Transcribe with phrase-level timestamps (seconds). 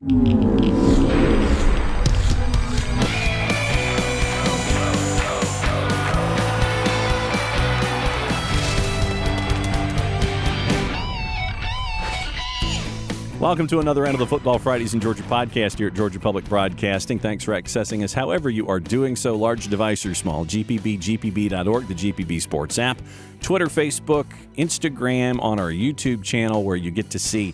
[0.00, 0.46] Welcome
[13.66, 17.18] to another end of the Football Fridays in Georgia podcast here at Georgia Public Broadcasting.
[17.18, 20.46] Thanks for accessing us however you are doing so, large device or small.
[20.46, 23.02] GPB, GPB.org, the GPB Sports app,
[23.40, 24.26] Twitter, Facebook,
[24.56, 27.52] Instagram, on our YouTube channel where you get to see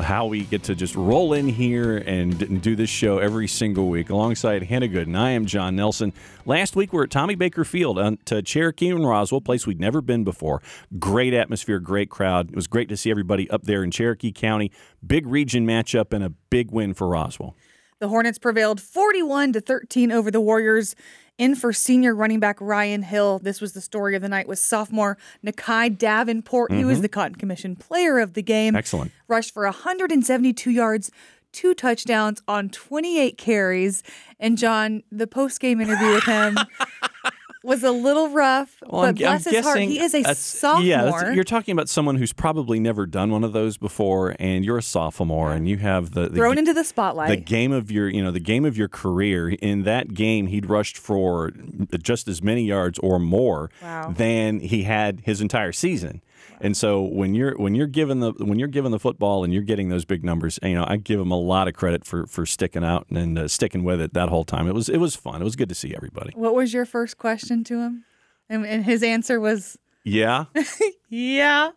[0.00, 4.10] how we get to just roll in here and, do this show every single week
[4.10, 5.14] alongside Hannah Goodin.
[5.14, 6.12] And I am Jon Nelson.
[6.46, 9.80] Last week we are at Tommy Baker Field on to Cherokee and Roswell, place we'd
[9.80, 10.62] never been before.
[10.98, 12.50] Great atmosphere, great crowd.
[12.50, 14.70] It was great to see everybody up there in Cherokee County.
[15.04, 17.56] Big region matchup and a big win for Roswell.
[17.98, 20.96] The Hornets prevailed 41 to 13 over the Warriors.
[21.38, 23.40] In for senior running back Ryan Hill.
[23.40, 26.70] This was the story of the night with sophomore Nakai Davenport.
[26.70, 26.78] Mm-hmm.
[26.78, 28.76] He was the Cotton Commission player of the game.
[28.76, 29.12] Excellent.
[29.28, 31.10] Rushed for 172 yards,
[31.50, 34.02] two touchdowns on 28 carries.
[34.38, 36.58] And Jon, the post game interview with him
[37.62, 40.34] was a little rough, well, but I'm, bless I'm his heart, he is a, a
[40.34, 40.84] sophomore.
[40.84, 44.78] Yeah, you're talking about someone who's probably never done one of those before, and you're
[44.78, 48.08] a sophomore, and you have the, the thrown into the spotlight, the game of your,
[48.08, 49.50] you know, the game of your career.
[49.50, 51.52] In that game, he'd rushed for
[52.02, 54.12] just as many yards or more wow.
[54.16, 56.20] than he had his entire season.
[56.62, 59.64] And so when you're when you're given the when you're given the football and you're
[59.64, 62.46] getting those big numbers, you know, I give him a lot of credit for for
[62.46, 64.68] sticking out and uh, sticking with it that whole time.
[64.68, 65.42] It was it was fun.
[65.42, 66.30] It was good to see everybody.
[66.36, 68.04] What was your first question to him?
[68.48, 70.46] And, and his answer was yeah.
[71.08, 71.70] yeah.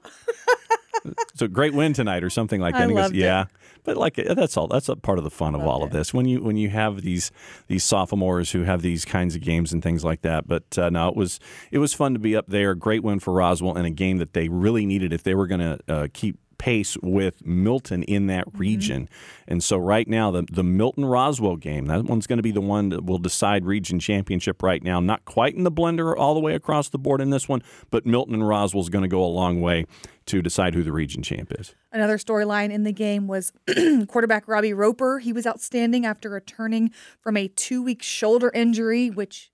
[1.35, 2.83] so great win tonight or something like that.
[2.83, 3.43] I he goes, yeah.
[3.43, 3.47] It.
[3.83, 4.67] But like that's all.
[4.67, 6.11] That's a part of the fun of all of this.
[6.11, 7.31] When you when you have these
[7.67, 10.47] these sophomores who have these kinds of games and things like that.
[10.47, 11.39] But uh, no, it was
[11.71, 12.73] it was fun to be up there.
[12.73, 15.59] Great win for Roswell and a game that they really needed if they were going
[15.59, 18.57] to uh, keep pace with Milton in that mm-hmm.
[18.57, 19.03] region.
[19.03, 19.43] Mm-hmm.
[19.53, 22.61] And so right now the the Milton Roswell game, that one's going to be the
[22.61, 24.99] one that will decide region championship right now.
[24.99, 28.05] Not quite in the blender all the way across the board in this one, but
[28.05, 29.85] Milton and Roswell is going to go a long way
[30.27, 31.75] to decide who the region champ is.
[31.91, 33.53] Another storyline in the game was
[34.07, 35.19] quarterback Robbie Roper.
[35.19, 36.91] He was outstanding after returning
[37.21, 39.51] from a 2-week shoulder injury which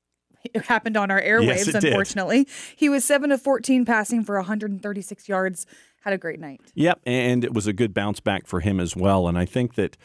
[0.53, 2.45] it happened on our airwaves, yes, unfortunately.
[2.45, 2.53] Did.
[2.75, 5.66] He was 7 of 14 passing for 136 yards
[6.01, 6.62] had a great night.
[6.75, 9.28] Yep, and it was a good bounce back for him as well.
[9.28, 9.97] And I think that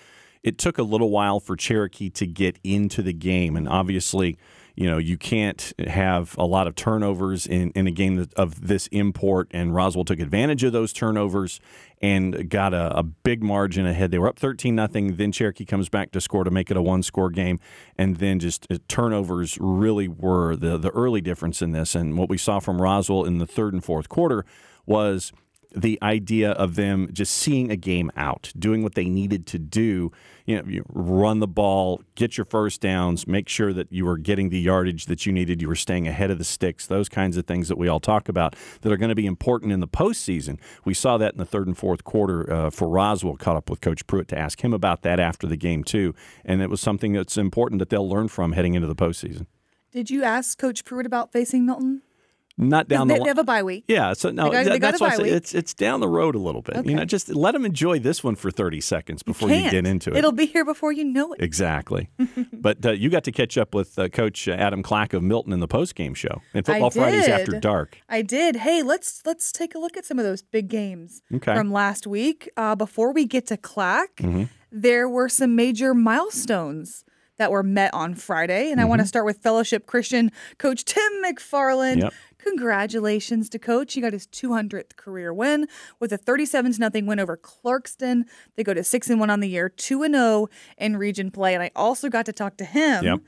[0.42, 4.38] it took a little while for Cherokee to get into the game, and obviously.
[4.78, 8.88] You know, you can't have a lot of turnovers in, in a game of this
[8.88, 11.60] import, and Roswell took advantage of those turnovers
[12.02, 14.10] and got a, a big margin ahead.
[14.10, 15.16] They were up 13 nothing.
[15.16, 17.58] Then Cherokee comes back to score to make it a one score game.
[17.96, 21.94] And then just uh, turnovers really were the, the early difference in this.
[21.94, 24.44] And what we saw from Roswell in the third and fourth quarter
[24.84, 25.32] was
[25.76, 30.10] the idea of them just seeing a game out, doing what they needed to do.
[30.46, 34.16] You know, you run the ball, get your first downs, make sure that you were
[34.16, 37.36] getting the yardage that you needed, you were staying ahead of the sticks, those kinds
[37.36, 39.88] of things that we all talk about that are going to be important in the
[39.88, 40.58] postseason.
[40.84, 43.80] We saw that in the third and fourth quarter uh, for Roswell, caught up with
[43.80, 46.14] Coach Pruitt to ask him about that after the game, too.
[46.44, 49.46] And it was something that's important that they'll learn from heading into the postseason.
[49.92, 52.02] Did you ask Coach Pruitt about facing Milton?
[52.58, 53.24] Not down they, the line.
[53.24, 53.84] They have a bye week.
[53.86, 56.62] Yeah, so no, they got, they that's why it's it's down the road a little
[56.62, 56.76] bit.
[56.76, 56.90] Okay.
[56.90, 59.86] You know, just let them enjoy this one for thirty seconds before you, you, get
[59.86, 60.16] into it.
[60.16, 61.42] It'll be here before you know it.
[61.42, 62.08] Exactly.
[62.52, 65.60] but uh, you got to catch up with uh, Coach Adam Clack of Milton in
[65.60, 67.98] the post game show and Football Fridays after dark.
[68.08, 68.56] I did.
[68.56, 71.54] Hey, let's let's take a look at some of those big games okay.
[71.54, 72.48] from last week.
[72.56, 74.44] Uh, before we get to Clack, mm-hmm.
[74.72, 77.04] there were some major milestones
[77.38, 78.70] that were met on Friday.
[78.70, 78.80] And mm-hmm.
[78.80, 82.02] I want to start with Fellowship Christian coach Tim McFarland.
[82.02, 82.14] Yep.
[82.46, 83.94] Congratulations to Coach.
[83.94, 85.66] He got his 200th career win
[85.98, 88.22] with a 37 0 win over Clarkston.
[88.54, 90.48] They go to 6 and 1 on the year, 2 and 0
[90.78, 91.54] in region play.
[91.54, 93.04] And I also got to talk to him.
[93.04, 93.20] Yep.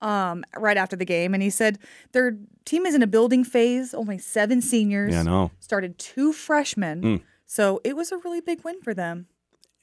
[0.00, 1.78] Um, right after the game, and he said
[2.12, 2.36] their
[2.66, 3.94] team is in a building phase.
[3.94, 5.14] Only seven seniors.
[5.14, 5.50] Yeah, no.
[5.60, 7.22] Started two freshmen, mm.
[7.46, 9.28] so it was a really big win for them.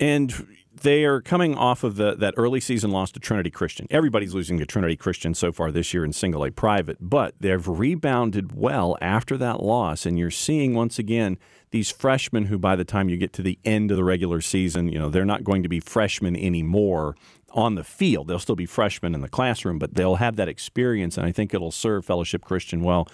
[0.02, 0.48] And
[0.82, 3.86] they are coming off of the, that early season loss to Trinity Christian.
[3.92, 7.68] Everybody's losing to Trinity Christian so far this year in single A private, but they've
[7.68, 10.06] rebounded well after that loss.
[10.08, 11.38] And you're seeing once again
[11.70, 14.88] these freshmen who, by the time you get to the end of the regular season,
[14.88, 17.16] you know, they're not going to be freshmen anymore
[17.54, 18.28] on the field.
[18.28, 21.18] They'll still be freshmen in the classroom, but they'll have that experience.
[21.18, 23.08] And I think it'll serve Fellowship Christian well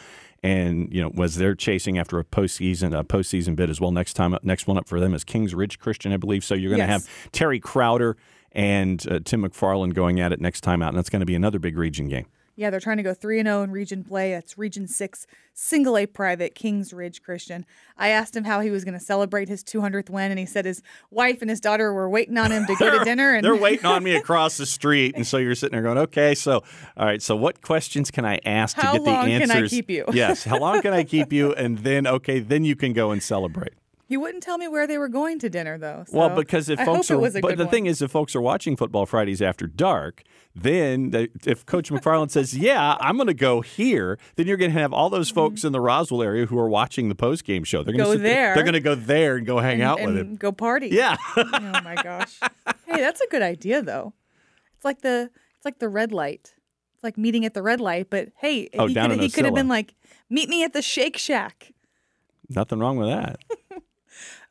[0.44, 3.92] and you know was they're chasing after a postseason a postseason bid as well.
[3.92, 6.44] Next time, next one up for them is Kings Ridge Christian, I believe.
[6.44, 7.06] So you're going to yes.
[7.06, 8.18] have Terry Crowder
[8.52, 11.36] and uh, Tim McFarland going at it next time out, and that's going to be
[11.36, 12.28] another big region game.
[12.58, 14.34] Yeah, they're trying to go 3 0 in region play.
[14.34, 17.68] It's region 6, single A private, Kings Ridge Christian.
[17.96, 20.66] I asked him how he was going to celebrate his 200th win, and he said
[20.66, 20.82] his
[21.12, 23.36] wife and his daughter were waiting on him to go to dinner.
[23.36, 25.16] And they're waiting on me across the street.
[25.16, 26.64] And so you're sitting there going, okay, so,
[26.98, 29.52] all right, so what questions can I ask how to get the answers?
[29.52, 30.06] How long can I keep you?
[30.12, 31.54] yes, how long can I keep you?
[31.54, 33.74] And then, okay, then you can go and celebrate.
[34.08, 36.06] He wouldn't tell me where they were going to dinner, though.
[36.08, 37.68] So well, because if I folks are, but the one.
[37.68, 40.24] thing is, if folks are watching Football Fridays after dark,
[40.56, 44.72] then they, if Coach McFarland says, "Yeah, I'm going to go here," then you're going
[44.72, 45.68] to have all those folks mm-hmm.
[45.68, 47.84] in the Roswell area who are watching the post game show.
[47.84, 48.56] They're going to go there.
[48.56, 50.36] They're going to go there and go hang and, out and with him.
[50.38, 50.88] Go party.
[50.88, 51.18] Yeah.
[51.36, 52.40] oh my gosh.
[52.86, 54.14] Hey, that's a good idea, though.
[54.78, 56.56] It's like the it's like the red light.
[56.96, 59.44] It's like meeting at the red light, but hey, oh, he down could he could
[59.44, 59.94] have been like,
[60.30, 61.74] "Meet me at the Shake Shack."
[62.50, 63.40] Nothing wrong with that.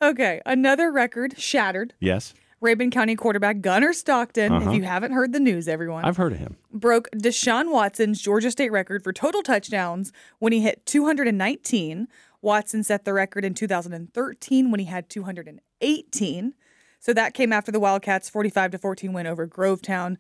[0.00, 1.94] Okay, another record shattered.
[2.00, 2.34] Yes.
[2.62, 4.70] Rabun County quarterback Gunner Stockton, uh-huh.
[4.70, 6.04] if you haven't heard the news, everyone.
[6.04, 6.56] I've heard of him.
[6.72, 12.08] Broke Deshaun Watson's Georgia State record for total touchdowns when he hit 219.
[12.40, 16.54] Watson set the record in 2013 when he had 218.
[16.98, 20.16] So that came after the Wildcats' 45 to 14 win over Grovetown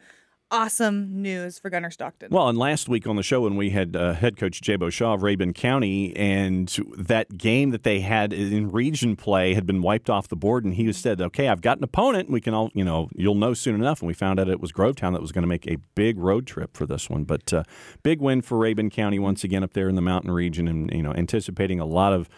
[0.50, 2.28] awesome news for Gunner Stockton.
[2.30, 5.14] Well, and last week on the show when we had uh, head coach Jabo Shaw
[5.14, 10.08] of Rabun County, and that game that they had in region play had been wiped
[10.08, 12.30] off the board, and he said, "Okay, I've got an opponent.
[12.30, 14.72] We can all, you know, you'll know soon enough." And we found out it was
[14.72, 17.64] Grovetown that was going to make a big road trip for this one, but uh,
[18.02, 21.02] big win for Rabun County once again up there in the mountain region, and you
[21.02, 22.28] know, anticipating a lot of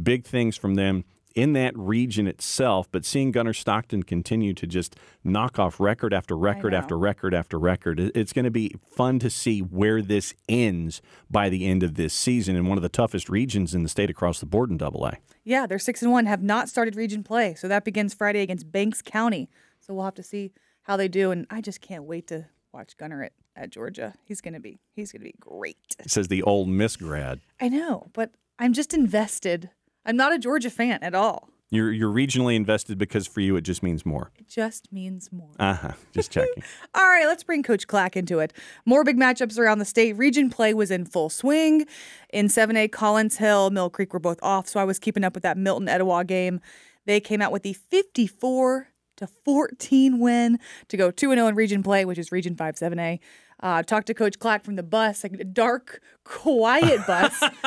[0.00, 1.04] big things from them
[1.38, 6.36] in that region itself, but seeing Gunner Stockton continue to just knock off record after
[6.36, 11.00] record after record after record, it's going to be fun to see where this ends
[11.30, 14.10] by the end of this season in one of the toughest regions in the state
[14.10, 15.18] across the board in Double A.
[15.44, 18.72] Yeah, they're six and one, have not started region play, so that begins Friday against
[18.72, 19.48] Banks County.
[19.78, 20.50] So we'll have to see
[20.82, 24.14] how they do, and I just can't wait to watch Gunner at, at Georgia.
[24.24, 25.96] He's gonna be he's gonna be great.
[26.04, 27.40] Says the Ole Miss grad.
[27.60, 29.70] I know, but I'm just invested
[30.08, 31.50] I'm not a Georgia fan at all.
[31.70, 34.30] You're you're regionally invested because for you it just means more.
[34.38, 35.50] It just means more.
[35.58, 35.92] Uh huh.
[36.14, 36.62] Just checking.
[36.94, 38.54] All right, let's bring Coach Clack into it.
[38.86, 40.14] More big matchups around the state.
[40.16, 41.84] Region play was in full swing.
[42.30, 45.42] In 7A, Collins Hill, Mill Creek were both off, so I was keeping up with
[45.42, 46.62] that Milton Etowah game.
[47.04, 48.88] They came out with the 54
[49.18, 50.58] to 14 win
[50.88, 53.18] to go 2 0 in region play, which is Region 5 7A.
[53.60, 57.42] Uh, talked to Coach Clack from the bus, like a dark, quiet bus.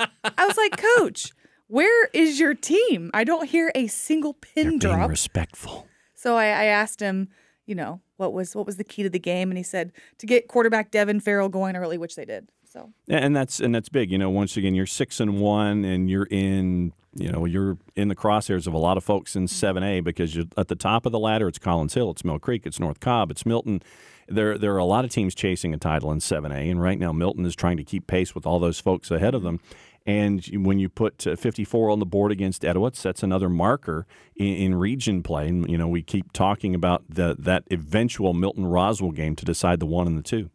[0.00, 1.32] I was like, Coach,
[1.68, 3.10] where is your team?
[3.12, 4.98] I don't hear a single pin They're drop.
[4.98, 5.86] Being respectful.
[6.14, 7.28] So I, I asked him,
[7.66, 10.26] you know, what was what was the key to the game, and he said to
[10.26, 12.48] get quarterback Devin Farrell going early, which they did.
[12.64, 14.10] So and that's and that's big.
[14.10, 16.92] You know, once again, you're six and one, and you're in.
[17.18, 20.44] You know, you're in the crosshairs of a lot of folks in 7A because you're
[20.58, 21.48] at the top of the ladder.
[21.48, 23.82] It's Collins Hill, it's Mill Creek, it's North Cobb, it's Milton.
[24.28, 27.12] There, there are a lot of teams chasing a title in 7A, and right now
[27.12, 29.60] Milton is trying to keep pace with all those folks ahead of them.
[30.06, 34.06] And when you put uh, 54 on the board against Etowah, that's another marker
[34.36, 35.48] in, in, region play.
[35.48, 39.80] And, you know, we keep talking about the, that eventual Milton Roswell game to decide
[39.80, 40.50] the one and the two.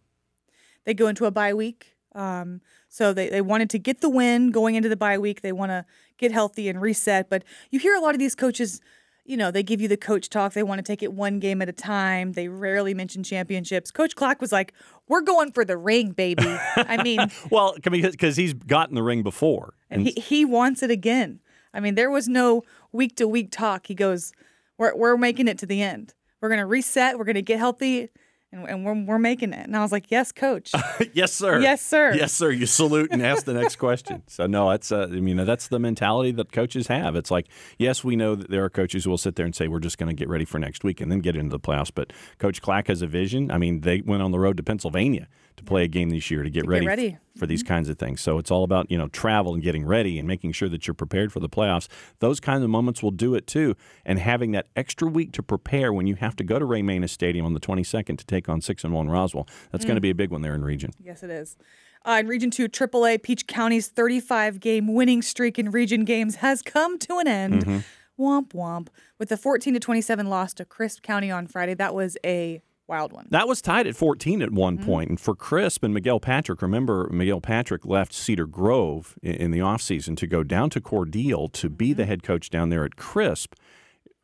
[0.85, 1.95] They go into a bye week.
[2.15, 5.41] Um, so they, they wanted to get the win going into the bye week.
[5.41, 5.85] They want to
[6.17, 7.29] get healthy and reset.
[7.29, 8.79] But you hear a lot of these coaches–
[9.23, 10.53] you know, they give you the coach talk.
[10.53, 12.33] They want to take it one game at a time.
[12.33, 13.91] They rarely mention championships.
[13.91, 14.73] Coach Clack was like,
[15.07, 19.75] "We're going for the ring, baby." I mean, well, because he's gotten the ring before,
[19.89, 21.39] and he he wants it again.
[21.73, 23.87] I mean, there was no week to week talk.
[23.87, 24.33] He goes,
[24.77, 26.13] "We're we're making it to the end.
[26.41, 27.17] We're gonna reset.
[27.17, 28.09] We're gonna get healthy."
[28.51, 29.65] And, and we're, we're making it.
[29.65, 30.71] And I was like, yes, coach.
[31.13, 31.59] yes, sir.
[31.59, 32.13] Yes, sir.
[32.13, 32.51] Yes, sir.
[32.51, 34.23] You salute and ask the next question.
[34.31, 37.15] So no, that's uh, I mean that's the mentality that coaches have.
[37.15, 39.67] It's like yes, we know that there are coaches who will sit there and say
[39.67, 41.91] we're just going to get ready for next week and then get into the playoffs.
[41.93, 43.51] But Coach Clack has a vision.
[43.51, 45.27] I mean, they went on the road to Pennsylvania
[45.57, 47.17] to play a game this year to get to ready, get ready.
[47.41, 47.73] For these mm-hmm.
[47.73, 48.21] kinds of things.
[48.21, 50.93] So it's all about, you know, travel and getting ready and making sure that you're
[50.93, 51.87] prepared for the playoffs.
[52.19, 53.75] Those kinds of moments will do it too.
[54.05, 57.11] And having that extra week to prepare when you have to go to Ray Manis
[57.11, 59.47] Stadium on the 22nd to take on 6 and 1 Roswell.
[59.71, 59.87] That's mm.
[59.87, 60.91] going to be a big one there in region.
[61.03, 61.57] Yes, it is.
[62.05, 66.61] Uh, in Region 2, AAA, Peach County's 35 game winning streak in region games has
[66.61, 67.65] come to an end.
[67.65, 68.23] Mm-hmm.
[68.23, 68.89] Womp womp.
[69.17, 73.13] With a 14 to 27 loss to Crisp County on Friday, that was a wild
[73.13, 73.25] one.
[73.31, 74.85] That was tied at 14 at one mm-hmm.
[74.85, 75.09] point.
[75.09, 79.59] And for Crisp and Miguel Patrick, remember Miguel Patrick left Cedar Grove in, in the
[79.59, 81.75] offseason to go down to Cordele to mm-hmm.
[81.75, 83.55] be the head coach down there at Crisp.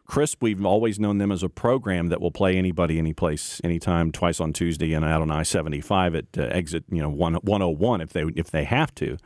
[0.06, 4.12] Crisp, we've always known them as a program that will play anybody, any place, anytime,
[4.12, 7.34] twice on Tuesday and out on I seventy five at uh, exit, you know, one
[7.36, 9.18] one hundred oh one if they if they have to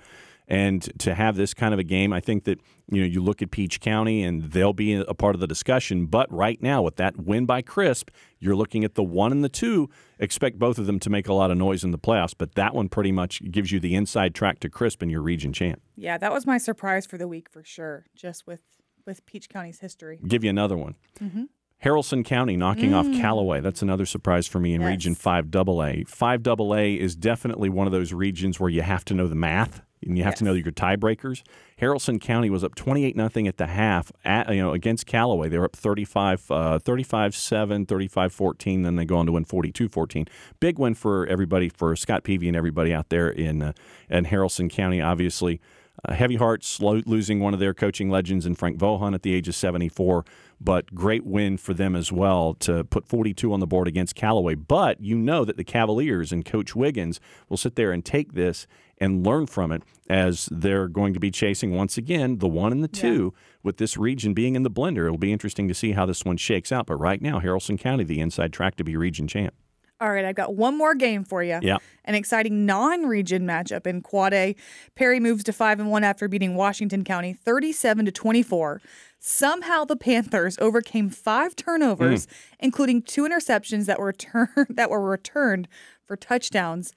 [0.52, 2.60] And to have this kind of a game, I think that
[2.92, 6.08] you know you look at Peach County and they'll be a part of the discussion.
[6.08, 9.50] But right now, with that win by Crisp, you're looking at the one and the
[9.50, 9.90] two.
[10.20, 12.34] Expect both of them to make a lot of noise in the playoffs.
[12.38, 15.54] But that one pretty much gives you the inside track to Crisp and your region
[15.54, 15.82] champ.
[15.96, 18.08] Yeah, that was my surprise for the week for sure.
[18.14, 18.60] Just with
[19.06, 20.20] with Peach County's history.
[20.28, 20.96] Give you another one.
[21.22, 21.44] Mm-hmm.
[21.82, 22.96] Haralson County knocking mm.
[22.96, 23.62] off Callaway.
[23.62, 24.90] That's another surprise for me in yes.
[24.90, 25.92] Region 5 AA.
[26.06, 29.82] 5 AA is definitely one of those regions where you have to know the math
[30.04, 30.40] and you have yes.
[30.40, 31.44] to know your tiebreakers.
[31.80, 35.50] Haralson County was up 28 nothing at the half at, you know against Callaway.
[35.50, 39.46] They were up 35 uh, 35 7, 35 14 then they go on to win
[39.46, 40.28] 42-14.
[40.60, 43.74] Big win for everybody for Scott Peavy and everybody out there in uh,
[44.10, 45.60] in Haralson County obviously.
[46.04, 49.48] Uh, heavy hearts losing one of their coaching legends in Frank Vohan at the age
[49.48, 50.26] of 74,
[50.60, 54.56] but great win for them as well to put 42 on the board against Callaway.
[54.56, 58.66] But you know that the Cavaliers and Coach Wiggins will sit there and take this
[59.02, 62.84] and learn from it as they're going to be chasing once again the one and
[62.84, 63.42] the two yeah.
[63.64, 65.06] with this region being in the blender.
[65.06, 66.86] It'll be interesting to see how this one shakes out.
[66.86, 69.56] But right now, Haralson County, the inside track to be region champ.
[70.00, 71.60] All right, I've got one more game for you.
[71.62, 71.78] Yeah.
[72.06, 74.56] An exciting non-region matchup in Quad A.
[74.96, 78.82] Perry moves to 5 and 1 after beating Washington County 37 to 24.
[79.20, 82.32] Somehow the Panthers overcame 5 turnovers, mm.
[82.60, 85.68] including two interceptions that were turned that were returned
[86.04, 86.94] for touchdowns.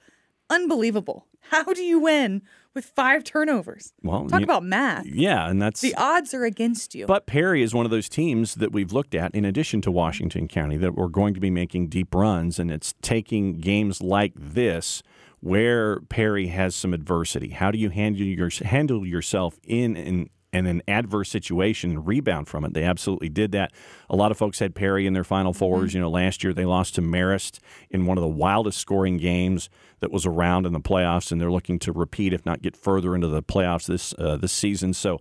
[0.49, 1.27] Unbelievable.
[1.49, 2.41] How do you win
[2.73, 3.93] with five turnovers?
[4.03, 5.05] Well, talk you, about math.
[5.05, 7.05] Yeah, and that's the odds are against you.
[7.05, 10.47] But Perry is one of those teams that we've looked at in addition to Washington
[10.47, 15.01] County that we're going to be making deep runs, and it's taking games like this
[15.39, 17.49] where Perry has some adversity.
[17.49, 22.47] How do you handle your handle yourself in an and an adverse situation and rebound
[22.47, 22.73] from it.
[22.73, 23.73] They absolutely did that.
[24.09, 25.95] A lot of folks had Perry in their Final 4s mm-hmm.
[25.95, 27.59] You know, last year they lost to Marist
[27.89, 29.69] in one of the wildest scoring games
[29.99, 33.15] that was around in the playoffs, and they're looking to repeat, if not get further
[33.15, 34.93] into the playoffs this uh, this season.
[34.93, 35.19] So.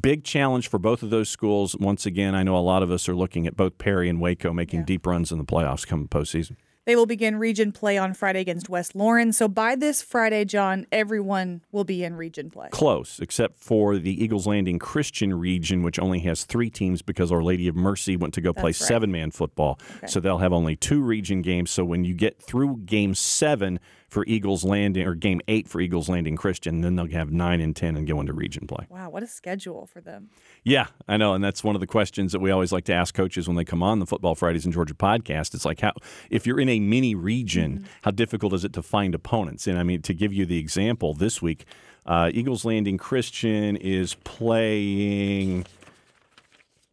[0.00, 1.74] Big challenge for both of those schools.
[1.74, 4.52] Once again, I know a lot of us are looking at both Perry and Waco
[4.52, 4.86] making yeah.
[4.86, 6.54] deep runs in the playoffs coming postseason.
[6.86, 9.32] They will begin region play on Friday against West Lauren.
[9.32, 12.68] So by this Friday, Jon, everyone will be in region play.
[12.70, 17.42] Close, except for the Eagles Landing Christian region, which only has three teams because Our
[17.42, 18.74] Lady of Mercy went to go That's play right.
[18.74, 19.78] seven man football.
[19.98, 20.06] Okay.
[20.06, 21.70] So they'll have only two region games.
[21.70, 23.78] So when you get through game seven,
[24.10, 26.80] for Eagles Landing or game eight for Eagles Landing Christian.
[26.80, 28.86] Then they'll have nine and 10 and go into region play.
[28.88, 30.30] Wow, what a schedule for them.
[30.64, 31.32] Yeah, I know.
[31.34, 33.64] And that's one of the questions that we always like to ask coaches when they
[33.64, 35.54] come on the Football Fridays in Georgia podcast.
[35.54, 35.92] It's like, how,
[36.28, 37.86] if you're in a mini region, mm-hmm.
[38.02, 39.66] how difficult is it to find opponents?
[39.66, 41.64] And I mean, to give you the example this week,
[42.04, 45.66] uh, Eagles Landing Christian is playing,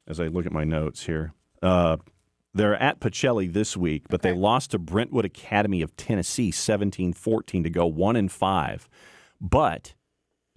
[0.07, 1.33] as I look at my notes here,
[1.63, 1.97] uh,
[2.57, 4.31] they're at Pacelli this week, but okay.
[4.31, 8.89] they lost to Brentwood Academy of Tennessee 17-14 to go 1 and 5.
[9.39, 9.93] But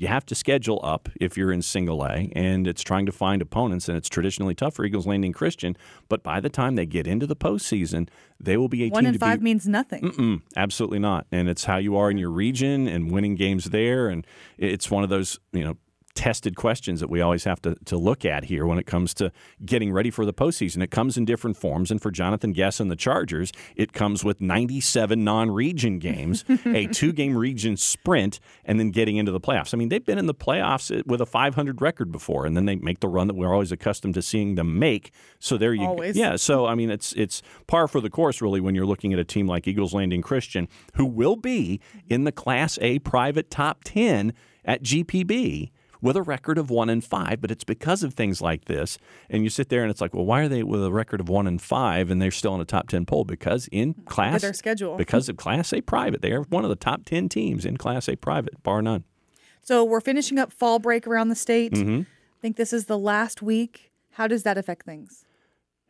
[0.00, 3.42] you have to schedule up if you're in single A, and it's trying to find
[3.42, 5.76] opponents, and it's traditionally tough for Eagles Landing Christian.
[6.08, 8.08] But by the time they get into the postseason,
[8.40, 10.02] they will be a one and five be, means nothing.
[10.02, 14.08] Mm-mm, absolutely not, and it's how you are in your region and winning games there,
[14.08, 14.26] and
[14.56, 15.76] it's one of those you know
[16.20, 19.32] tested questions that we always have to, to look at here when it comes to
[19.64, 20.82] getting ready for the postseason.
[20.82, 24.38] It comes in different forms, and for Jonathan Guess and the Chargers, it comes with
[24.38, 29.72] 97 non region games, a two game region sprint, and then getting into the playoffs.
[29.72, 32.66] I mean, they've been in the playoffs eh, with a 500 record before, and then
[32.66, 35.12] they make the run that we're always accustomed to seeing them make.
[35.38, 36.16] So there you always.
[36.16, 36.20] go.
[36.20, 39.18] Yeah, so I mean, it's, it's par for the course, really, when you're looking at
[39.18, 43.84] a team like Eagles Landing Christian, who will be in the Class A private top
[43.84, 44.34] 10
[44.66, 45.70] at GPB
[46.02, 48.98] with a record of one and five, but it's because of things like this.
[49.28, 51.28] And you sit there and it's like, well, why are they with a record of
[51.28, 53.24] one and five and they're still in a top ten poll?
[53.24, 54.96] Because in class their schedule.
[54.96, 56.22] Because of Class A private.
[56.22, 59.04] They are one of the top ten teams in Class A private, bar none.
[59.62, 61.72] So we're finishing up fall break around the state.
[61.72, 62.00] Mm-hmm.
[62.00, 63.90] I think this is the last week.
[64.12, 65.24] How does that affect things?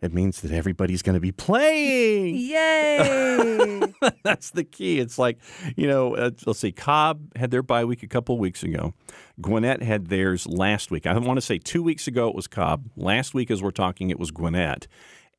[0.02, 2.34] It means that everybody's going to be playing.
[2.36, 3.82] Yay!
[4.22, 4.98] That's the key.
[4.98, 5.38] It's like,
[5.76, 8.94] you know, uh, let's see, Cobb had their bye week a couple weeks ago.
[9.40, 11.06] Gwinnett had theirs last week.
[11.06, 12.88] I want to say two weeks ago it was Cobb.
[12.96, 14.86] Last week, as we're talking, it was Gwinnett.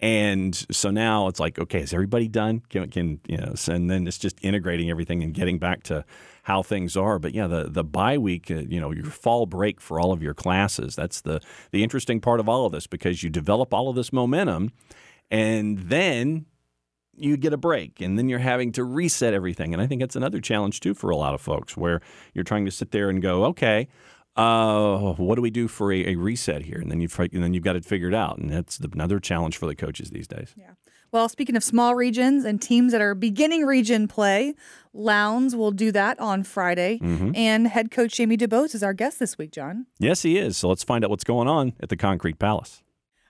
[0.02, 2.64] And so now it's like, okay, is everybody done?
[2.70, 3.54] Can, can you know?
[3.68, 6.04] And then it's just integrating everything and getting back to
[6.44, 7.20] how things are.
[7.20, 10.24] But yeah, the the bye week, uh, you know, your fall break for all of
[10.24, 10.96] your classes.
[10.96, 11.40] That's the
[11.72, 14.72] the interesting part of all of this because you develop all of this momentum,
[15.30, 16.48] and then
[17.16, 19.74] you get a break and then you're having to reset everything.
[19.74, 22.02] And I think that's another challenge too for a lot of folks where
[22.34, 23.88] you're trying to sit there and go, okay,
[24.36, 26.80] uh, what do we do for a, a reset here?
[26.80, 29.66] And then you've and then you've got it figured out, and that's another challenge for
[29.66, 30.54] the coaches these days.
[30.58, 30.72] Yeah.
[31.12, 34.56] Well, speaking of small regions and teams that are beginning region play,
[34.94, 37.00] Lowndes will do that on Friday.
[37.00, 37.36] Mm-hmm.
[37.36, 39.88] And head coach Jamey DuBose is our guest this week, Jon.
[40.00, 40.56] Yes, he is.
[40.56, 42.82] So let's find out what's going on at the Concrete Palace.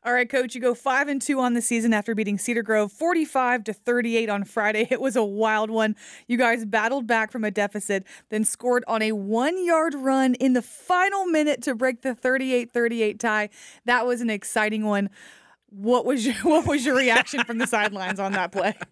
[0.04, 2.92] All right, coach, you go 5 and 2 on the season after beating Cedar Grove
[2.92, 4.88] 45 to 38 on Friday.
[4.92, 5.96] It was a wild one.
[6.28, 10.64] You guys battled back from a deficit, then scored on a 1-yard run in the
[10.64, 13.50] final minute to break the 38-38 tie.
[13.86, 15.12] That was an exciting one.
[15.70, 18.76] What was your what was your reaction from the sidelines on that play?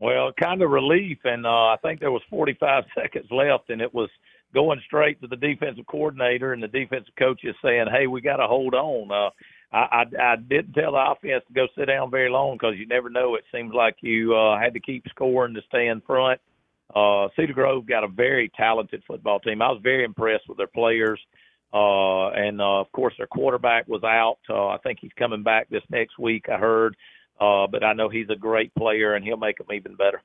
[0.00, 3.94] Well, kind of relief and uh, I think there was 45 seconds left and it
[3.94, 4.10] was
[4.52, 8.48] going straight to the defensive coordinator and the defensive coaches saying, "Hey, we got to
[8.48, 9.30] hold on." Uh,
[9.72, 12.86] I, I, I didn't tell the offense to go sit down very long because you
[12.86, 13.36] never know.
[13.36, 16.40] It seems like you uh, had to keep scoring to stay in front.
[16.94, 19.62] Uh, Cedar Grove got a very talented football team.
[19.62, 21.18] I was very impressed with their players.
[21.72, 24.38] Uh, and uh, of course, their quarterback was out.
[24.48, 26.50] Uh, I think he's coming back this next week.
[26.50, 26.94] I heard,
[27.40, 30.20] uh, but I know he's a great player, and he'll make them even better.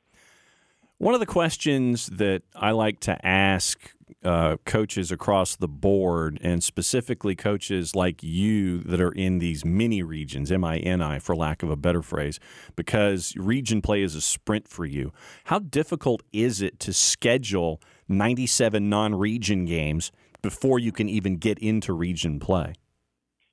[1.00, 6.64] One of the questions that I like to ask uh, coaches across the board, and
[6.64, 11.36] specifically coaches like you that are in these mini regions, M I N I, for
[11.36, 12.40] lack of a better phrase,
[12.76, 15.14] because region play is a sprint for you.
[15.46, 20.12] How difficult is it to schedule 97 non region games
[20.42, 22.74] before you can even get into region play?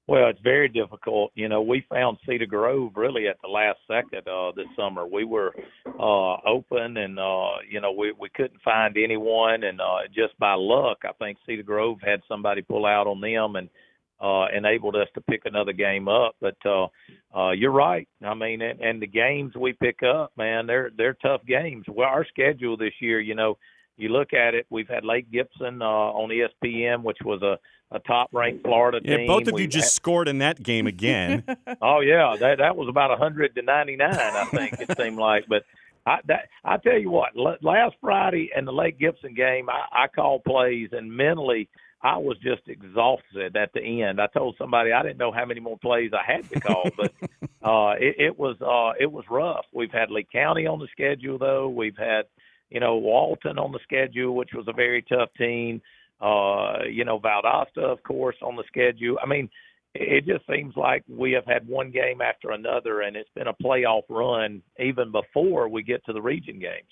[0.06, 1.32] Well, it's very difficult.
[1.34, 5.06] You know, we found Cedar Grove really at the last second uh, this summer.
[5.06, 5.54] We were
[5.86, 10.54] uh, open, and uh, you know, we we couldn't find anyone, and uh, just by
[10.54, 13.70] luck, I think Cedar Grove had somebody pull out on them and
[14.20, 16.36] uh, enabled us to pick another game up.
[16.38, 16.86] But uh,
[17.34, 18.06] uh, you're right.
[18.22, 21.86] I mean, and, and the games we pick up, man, they're they're tough games.
[21.88, 23.56] Well, our schedule this year, you know,
[23.96, 27.58] you look at it, we've had Lake Gibson uh, on ESPN, which was a
[27.90, 29.26] a top ranked Florida yeah, team.
[29.26, 31.44] both of you just had, scored in that game again.
[31.82, 35.18] oh yeah, that that was about a hundred to ninety nine, I think it seemed
[35.18, 35.44] like.
[35.48, 35.62] But
[36.06, 40.06] I that, I tell you what, last Friday in the Lake Gibson game, I, I
[40.08, 41.68] called plays and mentally
[42.02, 44.20] I was just exhausted at the end.
[44.20, 47.12] I told somebody I didn't know how many more plays I had to call, but
[47.62, 49.64] uh, it, it was uh, it was rough.
[49.72, 51.68] We've had Lee County on the schedule though.
[51.68, 52.24] We've had
[52.74, 55.80] you know Walton on the schedule, which was a very tough team.
[56.20, 59.16] Uh, you know, Valdosta, of course, on the schedule.
[59.22, 59.48] I mean,
[59.94, 63.54] it just seems like we have had one game after another, and it's been a
[63.54, 66.90] playoff run even before we get to the region games.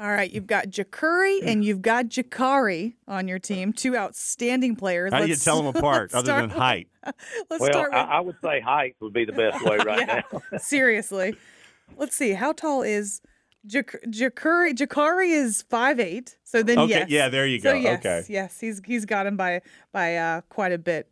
[0.00, 5.12] All right, you've got Jacurri and you've got Jakari on your team, two outstanding players.
[5.12, 6.88] How do you tell them apart other than height?
[7.04, 8.00] let's well, start with...
[8.00, 10.58] I, I, would say height would be the best way right yeah, now.
[10.58, 11.36] seriously.
[11.96, 12.32] Let's see.
[12.32, 13.20] How tall is
[13.66, 16.36] Jakari, Jakari is five eight.
[16.44, 17.10] So then okay, yes.
[17.10, 17.70] yeah, there you go.
[17.70, 18.24] So yes, okay.
[18.28, 21.10] Yes, he's he's got him by by uh, quite a bit.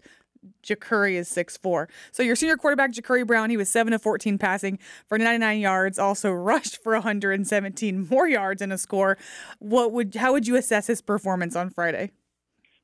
[0.62, 1.88] Jacurri is six four.
[2.10, 5.98] So your senior quarterback, Jacurri Brown, he was 7 of 14 passing for 99 yards,
[5.98, 9.16] also rushed for 117 more yards and a score.
[9.58, 12.10] What would how would you assess his performance on Friday?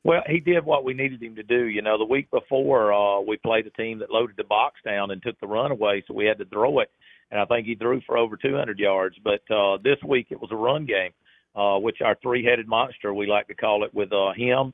[0.04, 1.64] Well, he did what we needed him to do.
[1.64, 5.11] You know, the week before uh, we played a team that loaded the box down
[5.11, 6.90] and took the run away, so we had to throw it
[7.30, 9.16] and I think he threw for over 200 yards.
[9.22, 11.12] But uh, this week it was a run game,
[11.54, 14.72] uh, which our three-headed monster we like to call it with uh, him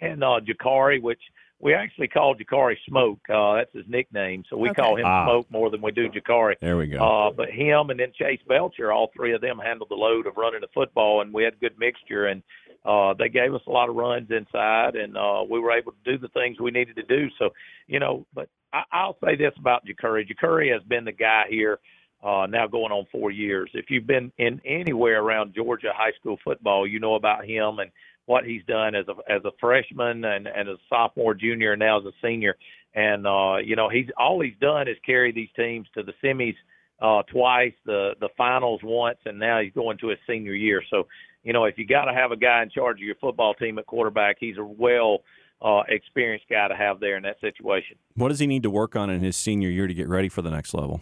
[0.00, 1.20] and uh, Jakari, which
[1.60, 3.20] we actually call Jakari Smoke.
[3.28, 4.82] Uh, that's his nickname, so we okay.
[4.82, 5.26] call him ah.
[5.26, 6.54] Smoke more than we do Jakari.
[6.60, 6.98] There we go.
[6.98, 10.36] Uh, but him and then Chase Belcher, all three of them handled the load of
[10.36, 12.26] running the football, and we had a good mixture.
[12.26, 12.42] And
[12.84, 15.98] uh, they gave us a lot of runs inside, and uh, we were able to
[16.04, 17.28] do the things we needed to do.
[17.38, 17.50] So,
[17.86, 20.26] you know, but I, I'll say this about Jacurri.
[20.28, 21.78] Jacurri has been the guy here
[22.22, 23.70] uh, now going on four years.
[23.74, 27.90] If you've been in anywhere around Georgia high school football, you know about him and
[28.26, 31.80] what he's done as a as a freshman and, and as a sophomore, junior, and
[31.80, 32.56] now as a senior.
[32.94, 36.54] And uh, you know, he's all he's done is carry these teams to the semis
[37.00, 40.82] uh, twice, the the finals once, and now he's going to his senior year.
[40.90, 41.06] So,
[41.42, 43.78] you know, if you got to have a guy in charge of your football team
[43.78, 45.22] at quarterback, he's a well
[45.62, 47.96] uh, experienced guy to have there in that situation.
[48.14, 50.42] What does he need to work on in his senior year to get ready for
[50.42, 51.00] the next level?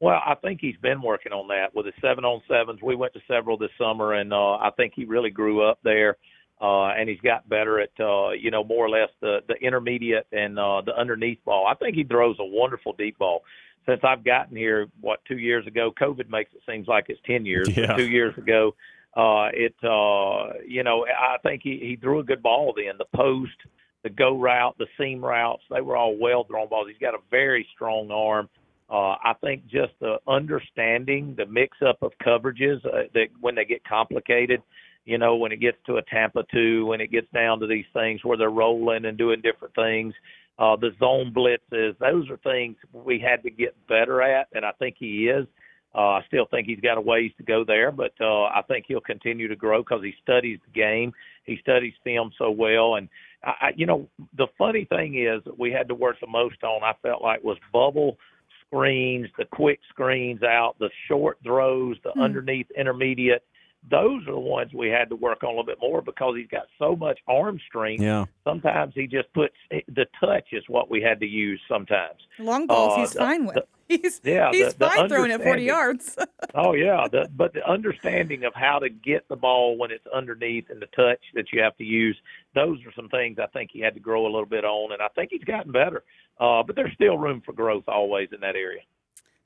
[0.00, 2.80] Well, I think he's been working on that with his seven on sevens.
[2.82, 6.16] We went to several this summer, and uh, I think he really grew up there.
[6.62, 10.26] Uh, and he's got better at, uh, you know, more or less the, the intermediate
[10.30, 11.66] and uh, the underneath ball.
[11.66, 13.44] I think he throws a wonderful deep ball.
[13.86, 15.90] Since I've gotten here, what two years ago?
[15.98, 17.74] COVID makes it seems like it's ten years.
[17.74, 17.94] Yeah.
[17.96, 18.74] two years ago,
[19.16, 22.98] uh, it, uh, you know, I think he he threw a good ball then.
[22.98, 23.56] The post,
[24.02, 26.88] the go route, the seam routes, they were all well thrown balls.
[26.88, 28.48] He's got a very strong arm.
[28.90, 33.64] Uh, I think just the understanding the mix up of coverages uh, that when they
[33.64, 34.62] get complicated,
[35.04, 37.84] you know, when it gets to a Tampa two, when it gets down to these
[37.92, 40.12] things where they're rolling and doing different things,
[40.58, 44.72] uh, the zone blitzes, those are things we had to get better at, and I
[44.72, 45.46] think he is.
[45.94, 48.84] Uh, I still think he's got a ways to go there, but uh, I think
[48.86, 51.12] he'll continue to grow because he studies the game.
[51.44, 53.08] He studies film so well, and
[53.42, 56.82] I, you know, the funny thing is that we had to work the most on.
[56.82, 58.18] I felt like was bubble
[58.66, 62.20] screens, the quick screens out, the short throws, the hmm.
[62.20, 63.44] underneath intermediate.
[63.88, 66.48] Those are the ones we had to work on a little bit more because he's
[66.48, 68.02] got so much arm strength.
[68.02, 68.26] Yeah.
[68.44, 72.18] Sometimes he just puts the touch is what we had to use sometimes.
[72.38, 73.54] Long balls, uh, he's the, fine with.
[73.54, 76.16] The, He's yeah, he's the, fine the throwing it 40 yards.
[76.54, 80.70] oh yeah, the, but the understanding of how to get the ball when it's underneath
[80.70, 82.16] and the touch that you have to use,
[82.54, 85.02] those are some things I think he had to grow a little bit on, and
[85.02, 86.04] I think he's gotten better.
[86.38, 88.82] Uh, but there's still room for growth always in that area.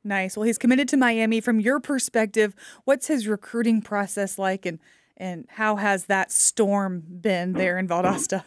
[0.05, 0.37] Nice.
[0.37, 1.41] Well, he's committed to Miami.
[1.41, 4.79] From your perspective, what's his recruiting process like, and
[5.17, 8.45] and how has that storm been there in Valdosta?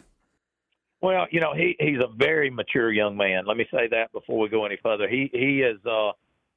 [1.02, 3.46] Well, you know, he he's a very mature young man.
[3.46, 5.08] Let me say that before we go any further.
[5.08, 6.12] He he is uh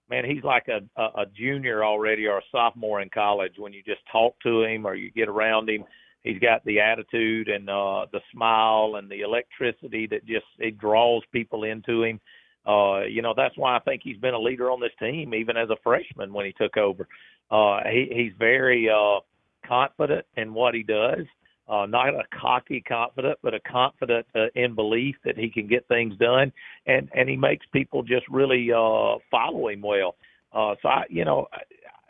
[0.08, 4.00] man, he's like a a, junior already or a sophomore in college when you just
[4.10, 5.84] talk to him or you get around him.
[6.22, 11.22] He's got the attitude and uh the smile and the electricity that just it draws
[11.32, 12.20] people into him.
[12.66, 15.56] Uh, you know, that's why I think he's been a leader on this team, even
[15.56, 17.08] as a freshman when he took over.
[17.50, 19.20] Uh, he, he's very uh,
[19.66, 21.26] confident in what he does
[21.70, 25.86] uh, not a cocky confident, but a confident uh, in belief that he can get
[25.86, 26.52] things done,
[26.86, 30.16] and and he makes people just really uh, follow him well.
[30.52, 31.46] Uh, so I, you know,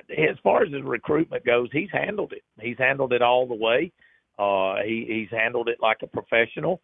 [0.08, 2.42] as far as his recruitment goes, he's handled it.
[2.58, 3.92] He's handled it all the way.
[4.38, 6.80] Uh, he he's handled it like a professional.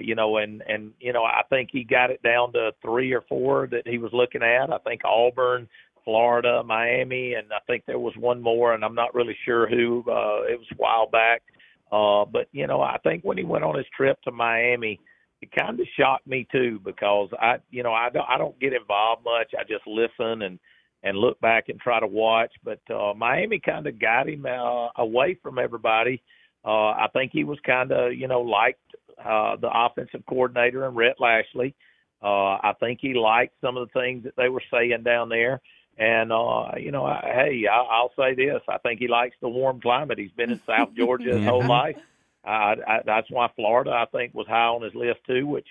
[0.00, 3.22] You know, and and you know, I think he got it down to three or
[3.28, 4.72] four that he was looking at.
[4.72, 5.68] I think Auburn,
[6.04, 10.04] Florida, Miami, and I think there was one more, and I'm not really sure who.
[10.08, 11.42] Uh, it was a while back.
[11.90, 15.00] Uh, but you know, I think when he went on his trip to Miami,
[15.40, 18.72] it kind of shocked me too because I, you know, I don't I don't get
[18.72, 19.52] involved much.
[19.58, 20.58] I just listen and
[21.02, 22.52] and look back and try to watch.
[22.64, 26.22] But uh, Miami kind of got him uh, away from everybody.
[26.64, 28.80] Uh, I think he was kind of you know liked
[29.24, 31.74] uh, the offensive coordinator and Rhett Lashlee.
[32.22, 35.60] Uh, I think he liked some of the things that they were saying down there.
[35.98, 39.48] And uh, you know, I, hey, I, I'll say this: I think he likes the
[39.48, 40.18] warm climate.
[40.18, 41.96] He's been in South Georgia his whole life.
[42.44, 45.46] I, I, that's why Florida, I think, was high on his list too.
[45.46, 45.66] Which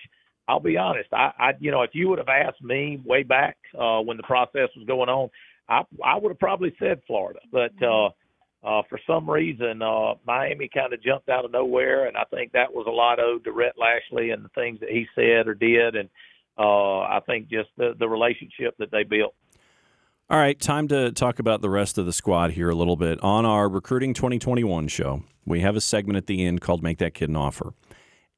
[0.46, 3.56] I'll be honest, I, I you know, if you would have asked me way back
[3.78, 5.30] uh, when the process was going on,
[5.68, 7.40] I, I would have probably said Florida.
[7.50, 8.10] But uh,
[8.62, 12.52] uh, for some reason, uh, Miami kind of jumped out of nowhere, and I think
[12.52, 15.54] that was a lot owed to Rhett Lashlee and the things that he said or
[15.54, 16.08] did, and
[16.58, 19.34] uh, I think just the the relationship that they built.
[20.30, 23.22] All right, time to talk about the rest of the squad here a little bit.
[23.22, 27.14] On our Recruiting 2021 show, we have a segment at the end called Make That
[27.14, 27.72] Kid an Offer.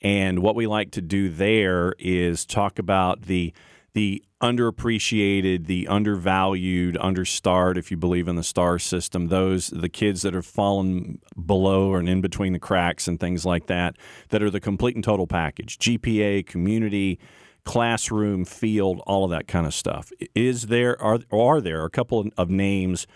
[0.01, 3.53] And what we like to do there is talk about the
[3.93, 10.23] the underappreciated, the undervalued, understarred, if you believe in the star system, those the kids
[10.23, 13.97] that have fallen below and in between the cracks and things like that,
[14.31, 15.79] that are the complete and total package.
[15.79, 17.19] GPA, community,
[17.65, 20.13] classroom, field, all of that kind of stuff.
[20.35, 23.07] Is there are are there a couple of names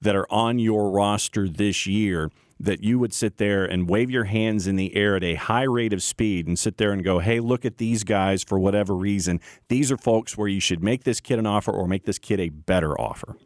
[0.00, 2.30] that are on your roster this year
[2.64, 5.62] that you would sit there and wave your hands in the air at a high
[5.62, 8.94] rate of speed and sit there and go, "Hey, look at these guys for whatever
[8.94, 9.40] reason.
[9.68, 12.40] These are folks where you should make this kid an offer or make this kid
[12.40, 13.36] a better offer."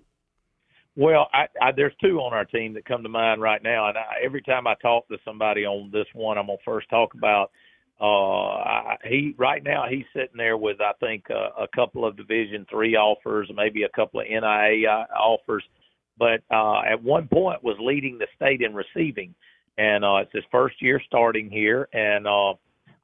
[0.96, 3.96] Well, I, I, there's two on our team that come to mind right now, and
[3.96, 7.52] I, every time I talk to somebody on this one, I'm gonna first talk about
[8.00, 12.66] uh, he right now he's sitting there with I think uh, a couple of Division
[12.70, 15.64] three offers, maybe a couple of NAIA offers,
[16.18, 19.35] but uh, at one point was leading the state in receiving,
[19.76, 22.54] and uh, it's his first year starting here, and uh,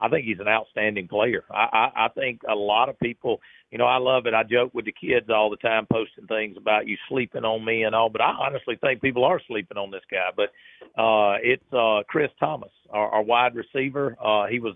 [0.01, 1.45] I think he's an outstanding player.
[1.51, 4.35] I, I, I think a lot of people, you know, I love it.
[4.35, 7.85] I joke with the kids all the time, posting things about you sleeping on me
[7.85, 10.31] and all, but I honestly think people are sleeping on this guy.
[10.37, 10.51] But
[11.01, 14.17] uh, it's uh, Chris Thomas, our, our wide receiver.
[14.23, 14.75] Uh, he was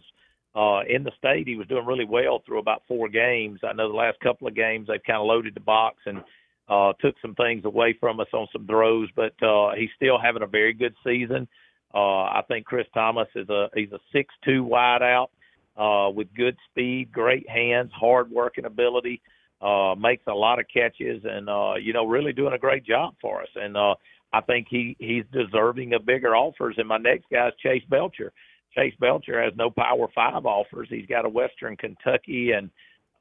[0.55, 1.47] uh, in the state.
[1.47, 3.61] He was doing really well through about four games.
[3.63, 6.23] I know the last couple of games they've kind of loaded the box and
[6.69, 10.43] uh, took some things away from us on some throws, but uh, he's still having
[10.43, 11.49] a very good season.
[11.95, 15.31] Uh, I think Chris Thomas is a he's a six two wide out
[15.77, 19.23] uh, with good speed, great hands, hard working ability,
[19.63, 23.15] uh, makes a lot of catches, and uh, you know really doing a great job
[23.21, 23.49] for us.
[23.55, 23.95] And uh,
[24.33, 26.75] I think he he's deserving of bigger offers.
[26.77, 28.33] And my next guy is Chase Belcher.
[28.77, 30.89] Chase Belcher has no Power Five offers.
[30.91, 32.71] He's got a Western Kentucky and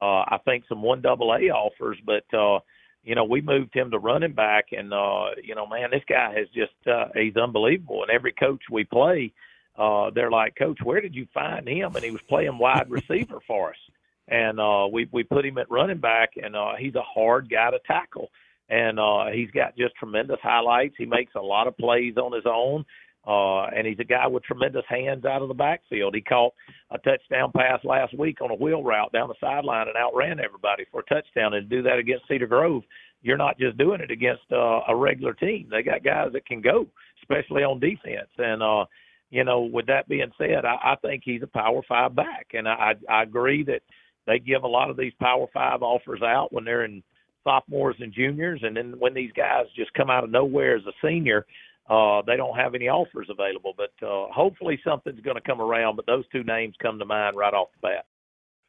[0.00, 2.60] uh, I think some one double A offers, but uh,
[3.08, 6.28] you know, we moved him to running back, and uh, you know, man, this guy
[6.38, 8.02] has just uh, he's unbelievable.
[8.02, 9.32] And every coach we play,
[9.78, 11.96] uh, they're like, Coach, where did you find him?
[11.96, 13.82] And he was playing wide receiver for us,
[14.28, 17.70] and uh, we we put him at running back, and uh, he's a hard guy
[17.70, 18.28] to tackle.
[18.68, 20.94] and uh, he's got just tremendous highlights.
[20.98, 22.84] He makes a lot of plays on his own.
[23.26, 26.14] Uh, and he's a guy with tremendous hands out of the backfield.
[26.14, 26.54] He caught
[26.90, 30.84] a touchdown pass last week on a wheel route down the sideline and outran everybody
[30.90, 31.54] for a touchdown.
[31.54, 32.84] And to do that against Cedar Grove,
[33.20, 35.68] you're not just doing it against uh, a regular team.
[35.70, 36.86] They got guys that can go,
[37.22, 38.30] especially on defense.
[38.38, 38.86] And uh,
[39.30, 42.66] you know, with that being said, I, I think he's a Power Five back, and
[42.66, 43.82] I, I agree that
[44.26, 47.02] they give a lot of these Power Five offers out when they're in
[47.44, 51.06] sophomores and juniors, and then when these guys just come out of nowhere as a
[51.06, 51.46] senior,
[51.88, 53.74] uh, they don't have any offers available.
[53.76, 55.96] But uh, hopefully something's going to come around.
[55.96, 58.06] But those two names come to mind right off the bat.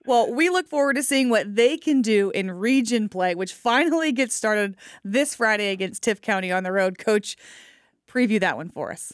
[0.05, 4.11] Well, we look forward to seeing what they can do in region play, which finally
[4.11, 6.97] gets started this Friday against Tift County on the road.
[6.97, 7.35] Coach,
[8.07, 9.13] preview that one for us.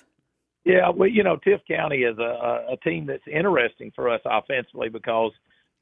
[0.64, 4.90] Yeah, well, you know, Tift County is a, a team that's interesting for us offensively
[4.90, 5.32] because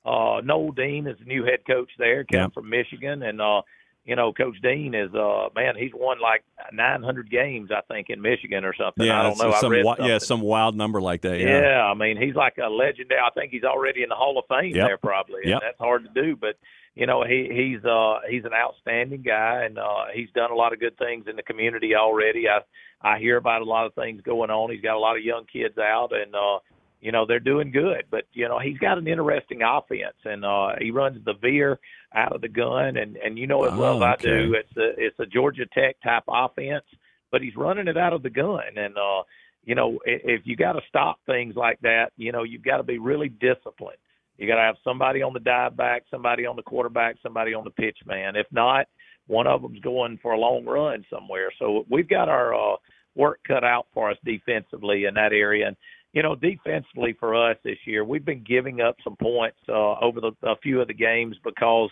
[0.06, 2.48] uh, Noel Dean is the new head coach there, came yeah.
[2.54, 3.62] from Michigan, and uh,
[4.06, 8.22] you know, Coach Dean is uh man, he's won like 900 games, I think, in
[8.22, 9.06] Michigan or something.
[9.06, 9.56] Yeah, I don't know.
[9.60, 11.39] Some, I wi- yeah, some wild number like that.
[11.39, 11.62] Yeah.
[11.62, 13.22] yeah, I mean, he's like a legendary.
[13.22, 14.88] I think he's already in the Hall of Fame yep.
[14.88, 15.42] there, probably.
[15.46, 15.62] Yep.
[15.62, 16.56] that's hard to do, but
[16.96, 20.74] you know, he he's uh he's an outstanding guy, and uh he's done a lot
[20.74, 22.46] of good things in the community already.
[22.50, 22.60] I
[23.02, 24.72] I hear about a lot of things going on.
[24.72, 26.60] He's got a lot of young kids out, and uh
[27.04, 28.06] you know they're doing good.
[28.10, 31.80] But you know he's got an interesting offense, and uh, he runs the veer
[32.16, 34.78] out of the gun, and and you know as well oh, as I do, it's
[34.78, 36.86] a it's a Georgia Tech type offense,
[37.32, 39.24] but he's running it out of the gun, and uh,
[39.66, 42.78] you know if, if you got to stop things like that, you know you've got
[42.78, 43.98] to be really disciplined.
[44.38, 47.66] You got to have somebody on the dive back, somebody on the quarterback, somebody on
[47.66, 48.36] the pitch man.
[48.36, 48.88] If not,
[49.28, 51.52] one of them's going for a long run somewhere.
[51.60, 52.78] So we've got our uh,
[53.16, 55.68] work cut out for us defensively in that area.
[55.68, 55.78] And
[56.13, 60.21] you know, defensively for us this year, we've been giving up some points uh, over
[60.21, 61.89] the, a few of the games because,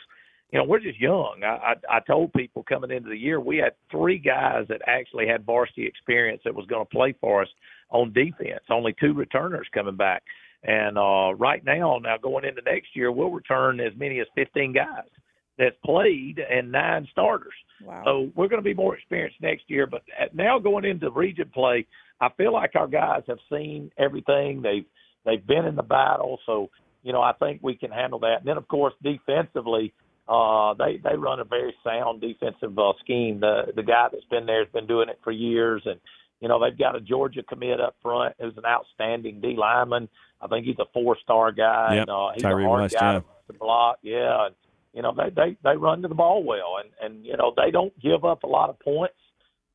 [0.52, 1.42] you know, we're just young.
[1.44, 5.28] I, I, I told people coming into the year we had three guys that actually
[5.28, 7.50] had varsity experience that was going to play for us
[7.90, 8.64] on defense.
[8.70, 10.22] Only two returners coming back,
[10.64, 14.74] and uh, right now, now going into next year, we'll return as many as 15
[14.74, 15.10] guys
[15.58, 17.54] that's played and nine starters.
[17.84, 18.04] Wow.
[18.06, 19.88] So we're going to be more experienced next year.
[19.88, 20.04] But
[20.34, 21.88] now going into region play,
[22.22, 24.62] I feel like our guys have seen everything.
[24.62, 24.86] They've
[25.26, 26.70] they've been in the battle, so
[27.04, 28.38] you know I think we can handle that.
[28.40, 29.94] And then of course defensively,
[30.28, 33.40] uh, they they run a very sound defensive uh, scheme.
[33.40, 36.00] The the guy that's been there has been doing it for years, and
[36.40, 40.08] you know they've got a Georgia commit up front who's an outstanding D lineman.
[40.40, 41.96] I think he's a four star guy.
[41.96, 42.02] Yep.
[42.02, 43.20] And, uh, he's Tyree a hard West, guy yeah.
[43.48, 43.98] to block.
[44.04, 44.56] Yeah, and,
[44.94, 47.72] you know they they they run to the ball well, and and you know they
[47.72, 49.16] don't give up a lot of points.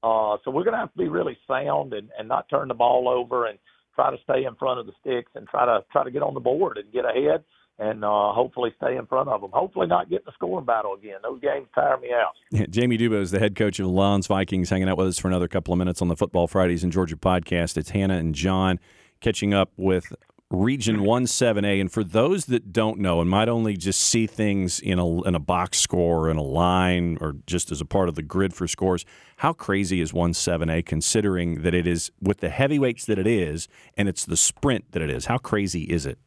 [0.06, 2.74] Uh, so we're going to have to be really sound and, and not turn the
[2.74, 3.58] ball over and
[3.96, 6.32] try to stay in front of the sticks and try to try to get on
[6.32, 7.42] the board and get ahead
[7.80, 9.50] and uh, hopefully stay in front of them.
[9.52, 11.16] Hopefully not get in the scoring battle again.
[11.24, 12.32] Those games tire me out.
[12.52, 15.18] Yeah, Jamey DuBose is the head coach of the Lowndes Vikings, hanging out with us
[15.18, 17.76] for another couple of minutes on the Football Fridays in Georgia podcast.
[17.76, 18.78] It's Hannah and Jon
[19.20, 20.12] catching up with
[20.50, 21.80] Region 17A.
[21.80, 25.34] And for those that don't know and might only just see things in a, in
[25.34, 28.68] a box score, in a line, or just as a part of the grid for
[28.68, 29.04] scores,
[29.38, 34.08] how crazy is 17A considering that it is with the heavyweights that it is and
[34.08, 35.26] it's the sprint that it is?
[35.26, 36.18] How crazy is it?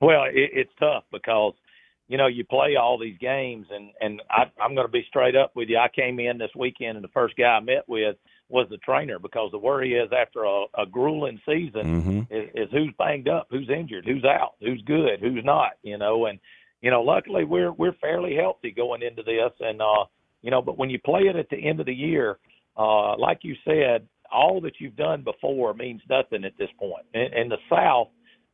[0.00, 1.54] Well, it, it's tough because
[2.08, 5.34] you know you play all these games, and and I, I'm going to be straight
[5.34, 5.78] up with you.
[5.78, 8.16] I came in this weekend, and the first guy I met with
[8.48, 12.18] was the trainer because the worry is after a, a grueling season mm-hmm.
[12.34, 15.72] is, is who's banged up, who's injured, who's out, who's good, who's not.
[15.82, 16.38] You know, and
[16.82, 20.04] you know, luckily we're we're fairly healthy going into this, and uh,
[20.42, 22.38] you know, but when you play it at the end of the year,
[22.76, 27.06] uh, like you said, all that you've done before means nothing at this point.
[27.14, 28.08] In, in the South,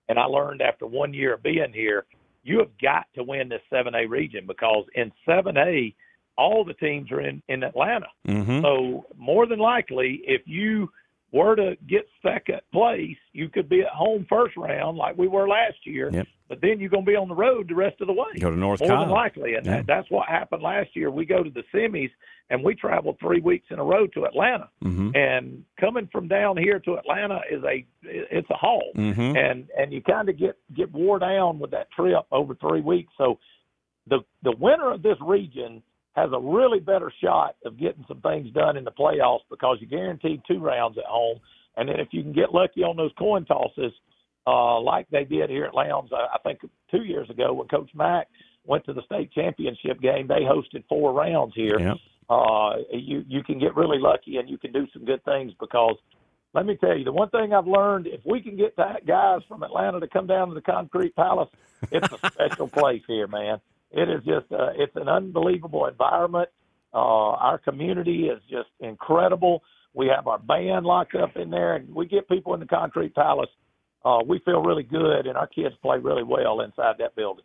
[0.09, 2.05] and I learned after one year of being here,
[2.43, 5.95] you have got to win this 7A region because in 7A
[6.37, 8.07] all the teams are in in Atlanta.
[8.27, 8.61] Mm-hmm.
[8.63, 10.91] So more than likely, if you
[11.33, 15.47] were to get second place, you could be at home first round like we were
[15.49, 16.11] last year.
[16.13, 16.27] Yep.
[16.49, 18.27] But then you're going to be on the road the rest of the way.
[18.41, 19.01] Go to North More Cobb.
[19.07, 19.77] than likely, and Yeah.
[19.77, 21.09] that, that's what happened last year.
[21.09, 22.11] We go to the semis,
[22.49, 24.69] and we traveled three weeks in a row to Atlanta.
[24.83, 25.11] Mm-hmm.
[25.15, 29.37] And coming from down here to Atlanta is a it's a haul, Mm-hmm.
[29.37, 33.13] and and you kind of get get wore down with that trip over three weeks.
[33.17, 33.39] So
[34.09, 35.81] the the winner of this region
[36.13, 39.91] has a really better shot of getting some things done in the playoffs because you're
[39.91, 41.39] guaranteed two rounds at home.
[41.77, 43.93] And then if you can get lucky on those coin tosses,
[44.47, 47.91] uh, like they did here at Lowndes, I, I think two years ago when Coach
[47.95, 48.29] Mack
[48.65, 51.79] went to the state championship game, they hosted four rounds here.
[51.79, 51.97] Yep.
[52.29, 55.97] Uh, you you can get really lucky and you can do some good things because
[56.53, 59.41] let me tell you, the one thing I've learned, if we can get that guys
[59.49, 61.49] from Atlanta to come down to the Concrete Palace,
[61.93, 63.61] it's a special place here, man.
[63.93, 66.49] It is just, uh, it's an unbelievable environment.
[66.93, 69.63] Uh, our community is just incredible.
[69.95, 73.15] We have our band locked up in there, and we get people in the Concrete
[73.15, 73.51] Palace.
[74.05, 77.45] Uh, we feel really good, and our kids play really well inside that building.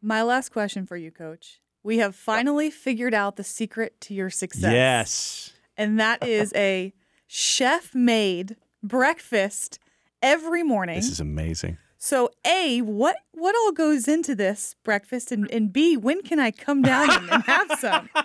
[0.00, 1.60] My last question for you, Coach.
[1.82, 4.72] We have finally figured out the secret to your success.
[4.72, 5.52] Yes.
[5.76, 6.92] And that is a
[7.26, 9.78] chef made breakfast
[10.22, 10.96] every morning.
[10.96, 11.78] This is amazing.
[12.02, 15.30] So, A, what what all goes into this breakfast?
[15.30, 18.08] And, and B, when can I come down and, and have some?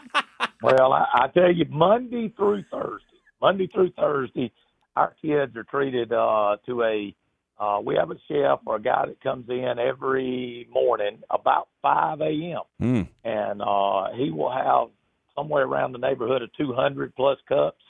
[0.62, 3.06] Well, I, I tell you, Monday through Thursday,
[3.40, 4.52] Monday through Thursday,
[4.96, 7.16] our kids are treated uh, to a
[7.60, 12.22] uh, we have a chef or a guy that comes in every morning about 5
[12.22, 12.62] a.m.
[12.82, 13.08] Mm.
[13.24, 14.88] and uh, he will have
[15.36, 17.84] somewhere around the neighborhood of 200 plus cups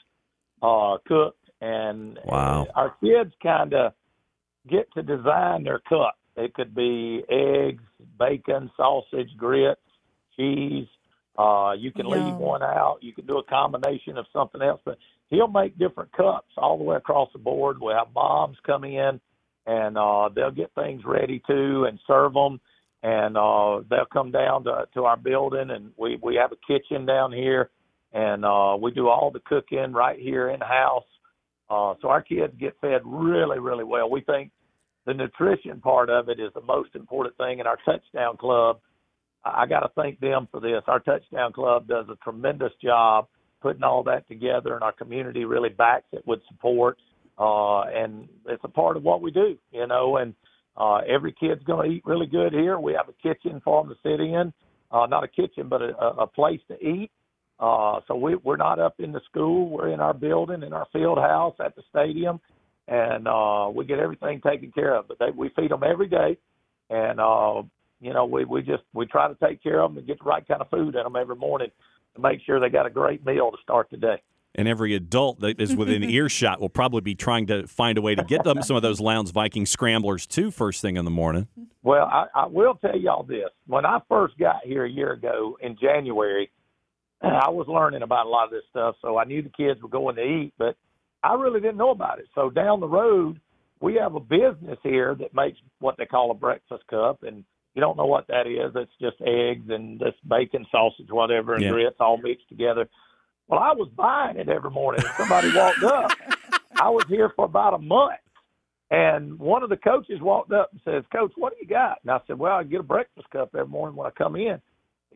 [0.62, 1.38] uh, cooked.
[1.60, 2.66] And wow.
[2.74, 3.92] our kids kind of
[4.68, 6.16] get to design their cup.
[6.36, 7.82] It could be eggs,
[8.18, 9.80] bacon, sausage, grits,
[10.36, 10.86] cheese.
[11.38, 12.24] Uh, you can Yum.
[12.24, 12.98] leave one out.
[13.00, 14.98] You can do a combination of something else, but
[15.28, 17.78] he'll make different cups all the way across the board.
[17.80, 19.20] We'll have moms come in
[19.66, 22.60] and uh, they'll get things ready too and serve them.
[23.02, 27.06] And uh, they'll come down to, to our building, and we, we have a kitchen
[27.06, 27.70] down here,
[28.12, 31.04] and uh, we do all the cooking right here in house.
[31.68, 34.10] Uh, so our kids get fed really, really well.
[34.10, 34.50] We think
[35.04, 38.78] the nutrition part of it is the most important thing in our touchdown club.
[39.44, 40.82] I got to thank them for this.
[40.86, 43.26] Our touchdown club does a tremendous job
[43.62, 46.98] putting all that together, and our community really backs it with support
[47.38, 50.16] uh, and it's a part of what we do, you know.
[50.16, 50.34] And
[50.76, 52.78] uh, every kid's going to eat really good here.
[52.78, 54.52] We have a kitchen for them to sit in,
[54.90, 57.10] uh, not a kitchen, but a, a place to eat.
[57.58, 59.70] Uh, so we, we're not up in the school.
[59.70, 62.40] We're in our building, in our field house at the stadium,
[62.86, 65.08] and uh, we get everything taken care of.
[65.08, 66.36] But they, we feed them every day,
[66.90, 67.62] and uh,
[68.00, 70.24] you know we we just we try to take care of them and get the
[70.24, 71.70] right kind of food in them every morning
[72.14, 74.20] to make sure they got a great meal to start the day
[74.56, 78.14] and every adult that is within earshot will probably be trying to find a way
[78.14, 81.46] to get them some of those Lowndes Viking scramblers too first thing in the morning.
[81.82, 83.50] Well, I, I will tell y'all this.
[83.66, 86.50] When I first got here a year ago in January,
[87.22, 89.88] I was learning about a lot of this stuff, so I knew the kids were
[89.88, 90.76] going to eat, but
[91.22, 92.26] I really didn't know about it.
[92.34, 93.40] So down the road,
[93.80, 97.80] we have a business here that makes what they call a breakfast cup, and you
[97.80, 98.72] don't know what that is.
[98.74, 101.70] It's just eggs and this bacon, sausage, whatever, and yeah.
[101.70, 102.88] grits all mixed together.
[103.48, 105.04] Well, I was buying it every morning.
[105.16, 106.10] Somebody walked up.
[106.80, 108.18] I was here for about a month.
[108.90, 111.98] And one of the coaches walked up and says, Coach, what do you got?
[112.02, 114.60] And I said, Well, I get a breakfast cup every morning when I come in.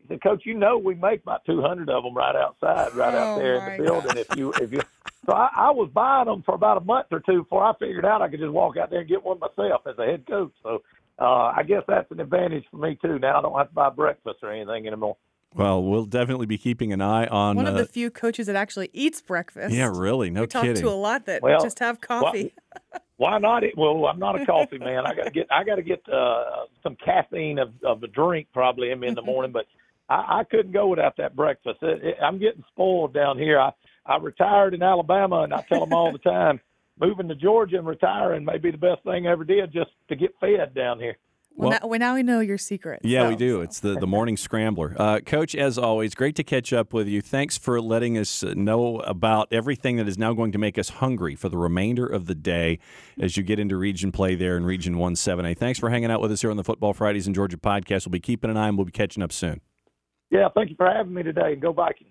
[0.01, 3.17] He said, Coach, you know we make about 200 of them right outside, right oh
[3.17, 4.17] out there in the building.
[4.17, 4.81] If you, if you,
[5.25, 8.05] so I, I was buying them for about a month or two before I figured
[8.05, 10.53] out I could just walk out there and get one myself as a head coach.
[10.63, 10.81] So
[11.19, 13.19] uh, I guess that's an advantage for me too.
[13.19, 15.17] Now I don't have to buy breakfast or anything anymore.
[15.53, 18.55] Well, we'll definitely be keeping an eye on one of uh, the few coaches that
[18.55, 19.75] actually eats breakfast.
[19.75, 20.75] Yeah, really, no we kidding.
[20.75, 22.53] talk to a lot that well, just have coffee.
[23.17, 23.63] why not?
[23.75, 25.05] Well, I'm not a coffee man.
[25.05, 28.47] I got to get I got to get uh, some caffeine of, of a drink
[28.53, 29.65] probably in me in the morning, but
[30.11, 31.79] I, I couldn't go without that breakfast.
[31.81, 33.59] It, it, I'm getting spoiled down here.
[33.59, 33.71] I
[34.05, 36.59] I retired in Alabama, and I tell them all the time,
[36.99, 40.15] moving to Georgia and retiring may be the best thing I ever did just to
[40.15, 41.17] get fed down here.
[41.55, 43.01] Well, well, now, well, now we know your secret.
[43.03, 43.29] Yeah, so.
[43.29, 43.61] we do.
[43.61, 44.95] It's the, the morning scrambler.
[44.97, 47.21] Uh, Coach, as always, great to catch up with you.
[47.21, 51.35] Thanks for letting us know about everything that is now going to make us hungry
[51.35, 52.79] for the remainder of the day
[53.19, 55.57] as you get into region play there in Region 1 7A.
[55.57, 58.05] Thanks for hanging out with us here on the Football Fridays in Georgia podcast.
[58.05, 59.59] We'll be keeping an eye and we'll be catching up soon.
[60.31, 61.53] Yeah, thank you for having me today.
[61.53, 62.10] And go Vikings.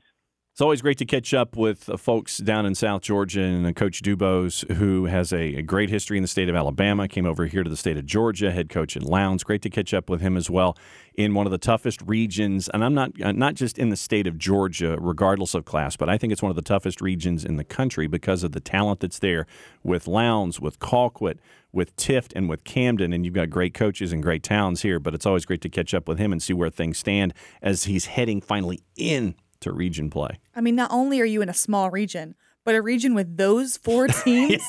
[0.60, 3.72] It's always great to catch up with uh, folks down in South Georgia and uh,
[3.72, 7.62] Coach DuBose, who has a, great history in the state of Alabama, came over here
[7.62, 9.42] to the state of Georgia, head coach in Lowndes.
[9.42, 10.76] Great to catch up with him as well
[11.14, 14.26] in one of the toughest regions, and I'm not uh, not just in the state
[14.26, 17.56] of Georgia, regardless of class, but I think it's one of the toughest regions in
[17.56, 19.46] the country because of the talent that's there
[19.82, 21.38] with Lowndes, with Colquitt,
[21.72, 23.14] with Tift, and with Camden.
[23.14, 25.94] And you've got great coaches and great towns here, but it's always great to catch
[25.94, 30.10] up with him and see where things stand as he's heading finally in to region
[30.10, 30.38] play.
[30.54, 33.76] I mean, not only are you in a small region, but a region with those
[33.76, 34.62] four teams.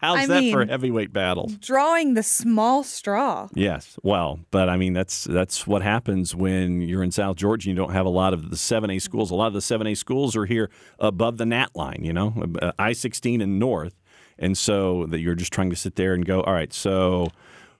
[0.00, 1.50] How's I that mean, for a heavyweight battle?
[1.60, 3.48] Drawing the small straw.
[3.54, 3.98] Yes.
[4.02, 7.70] Well, but I mean that's that's what happens when you're in South Georgia.
[7.70, 9.30] You don't have a lot of the 7A schools.
[9.30, 12.00] A lot of the 7A schools are here above the Gnat line.
[12.02, 13.94] You know, uh, I-16 and north,
[14.38, 17.28] and so that you're just trying to sit there and go, all right, so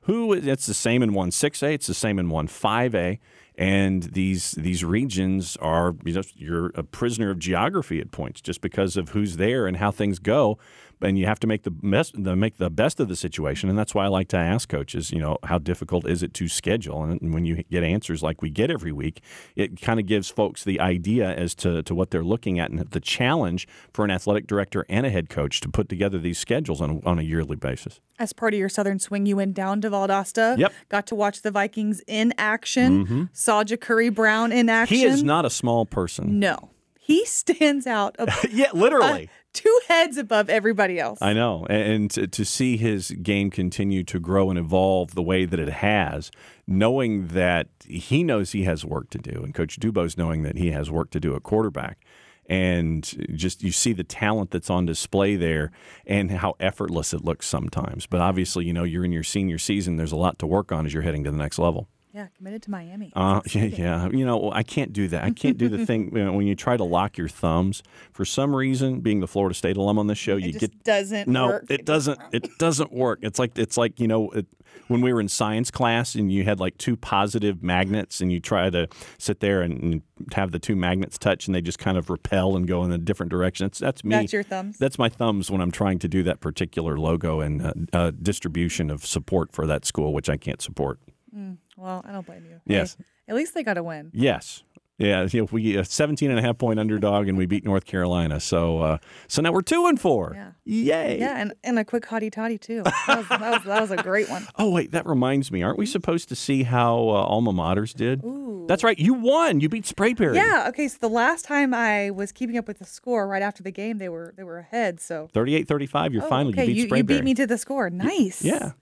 [0.03, 0.33] who?
[0.33, 1.75] It's the same in one 6A.
[1.75, 3.19] It's the same in one 5A
[3.59, 8.61] and these these regions are you know, you're a prisoner of geography at points just
[8.61, 10.59] because of who's there and how things go
[11.01, 13.69] and you have to make the best the, make the best of the situation.
[13.69, 16.49] And that's why I like to ask coaches you know how difficult is it to
[16.49, 17.05] schedule?
[17.05, 19.23] And when you get answers like we get every week
[19.57, 22.81] it kind of gives folks the idea as to, to what they're looking at and
[22.81, 26.81] the challenge for an athletic director and a head coach to put together these schedules
[26.81, 28.01] on a, on a yearly basis.
[28.19, 30.59] As part of your southern swing you went down to Valdosta.
[30.59, 30.73] Yep.
[30.89, 33.05] Got to watch the Vikings in action.
[33.05, 33.25] Mm-hmm.
[33.33, 36.39] saw Jacurri Brown in action he is not a small person.
[36.39, 36.71] No.
[36.99, 38.17] He stands out.
[38.51, 39.31] yeah, literally.
[39.53, 41.21] Two heads above everybody else.
[41.23, 41.67] I know.
[41.69, 45.71] And to, to, see his game continue to grow and evolve the way that it
[45.71, 46.31] has,
[46.67, 50.71] knowing that he knows he has work to do, and Coach DuBose knowing that he
[50.73, 51.99] has work to do at quarterback.
[52.47, 55.71] And just you see the talent that's on display there
[56.07, 58.07] and how effortless it looks sometimes.
[58.07, 59.97] But obviously, you know, you're in your senior season.
[59.97, 61.89] There's a lot to work on as you're heading to the next level.
[62.19, 63.13] Yeah, committed to Miami.
[63.15, 64.09] Uh, yeah, yeah.
[64.09, 65.23] You know, I can't do that.
[65.23, 67.81] I can't do the thing you know, when you try to lock your thumbs.
[68.11, 71.29] For some reason, being the Florida State alum on this show, it you get doesn't.
[71.29, 71.67] No, work.
[71.69, 72.19] it doesn't.
[72.33, 73.21] It doesn't work.
[73.23, 74.31] It's like it's like you know.
[74.31, 74.47] It,
[74.89, 78.41] when we were in science class and you had like two positive magnets and you
[78.41, 78.89] try to
[79.19, 80.03] sit there and, and,
[80.33, 82.99] have the two magnets touch and they just kind of repel and go in a
[82.99, 83.65] different direction.
[83.65, 84.17] That's that's me.
[84.17, 84.79] That's your thumbs.
[84.79, 88.91] That's my thumbs when I'm trying to do that particular logo and uh, uh, distribution
[88.91, 90.99] of support for that school, which I can't support.
[91.39, 91.59] Mm.
[91.77, 92.61] Well, I don't blame you.
[92.67, 92.97] Yes.
[92.99, 94.11] Hey, at least they got a win.
[94.13, 94.63] Yes.
[94.99, 97.85] Yeah, you know, we a 17 and a half point underdog and we beat North
[97.85, 98.41] Carolina.
[98.41, 100.33] So uh, so now we're 2 and 4.
[100.35, 100.51] Yeah.
[100.65, 101.21] Yay.
[101.21, 102.83] Yeah, and, and a quick Hotty Toddy too.
[102.83, 104.47] That was, that was, that was a great one.
[104.61, 105.63] Oh, wait, that reminds me.
[105.63, 108.25] Aren't we supposed to see how uh, alma maters did?
[108.25, 108.65] Ooh.
[108.67, 108.99] That's right.
[108.99, 109.61] You won.
[109.61, 110.35] You beat Sprayberry.
[110.35, 113.63] Yeah, okay, so the last time I was keeping up with the score right after
[113.63, 116.65] the game, they were they were ahead, so 38-35, you're oh, finally okay.
[116.65, 116.97] you beat Sprayberry.
[116.97, 117.89] you beat me to the score.
[117.89, 118.43] Nice.
[118.43, 118.73] Yeah.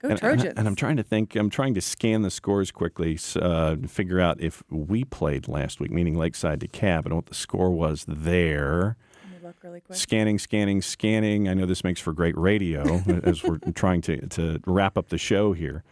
[0.00, 0.44] Go and, Trojans.
[0.44, 3.88] And, and, I'm trying to think, I'm trying to scan the scores quickly, uh, to
[3.88, 8.04] figure out if we played last week, meaning Lakeside DeKalb, and what the score was
[8.06, 8.96] there.
[9.62, 11.48] Really scanning, scanning, scanning.
[11.48, 15.16] I know this makes for great radio as we're trying to, to wrap up the
[15.16, 15.84] show here.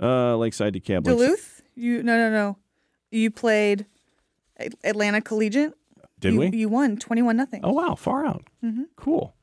[0.00, 1.04] Uh, Lakeside DeKalb.
[1.04, 1.62] Duluth?
[1.74, 2.56] You no no no.
[3.10, 3.86] You played
[4.82, 5.74] Atlanta Collegiate.
[6.20, 6.50] Did you, we?
[6.50, 7.60] You won twenty one nothing.
[7.62, 8.44] Oh wow, far out.
[8.64, 8.84] Mm-hmm.
[8.96, 9.34] Cool.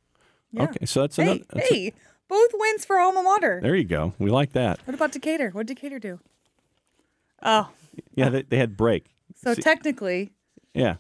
[0.51, 0.63] Yeah.
[0.63, 1.43] Okay, so that's hey, another.
[1.53, 1.93] That's hey, a,
[2.29, 3.59] both wins for alma mater.
[3.61, 4.13] There you go.
[4.19, 4.79] We like that.
[4.85, 5.49] What about Decatur?
[5.49, 6.19] What did Decatur do?
[7.41, 7.69] Oh.
[8.15, 9.07] Yeah, they, they had break.
[9.35, 10.31] So See, technically.
[10.73, 10.95] Yeah.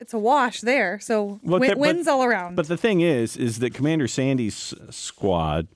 [0.00, 0.98] It's a wash there.
[1.00, 2.56] So well, win, wins but, all around.
[2.56, 5.68] But the thing is, is that Commander Sandy's squad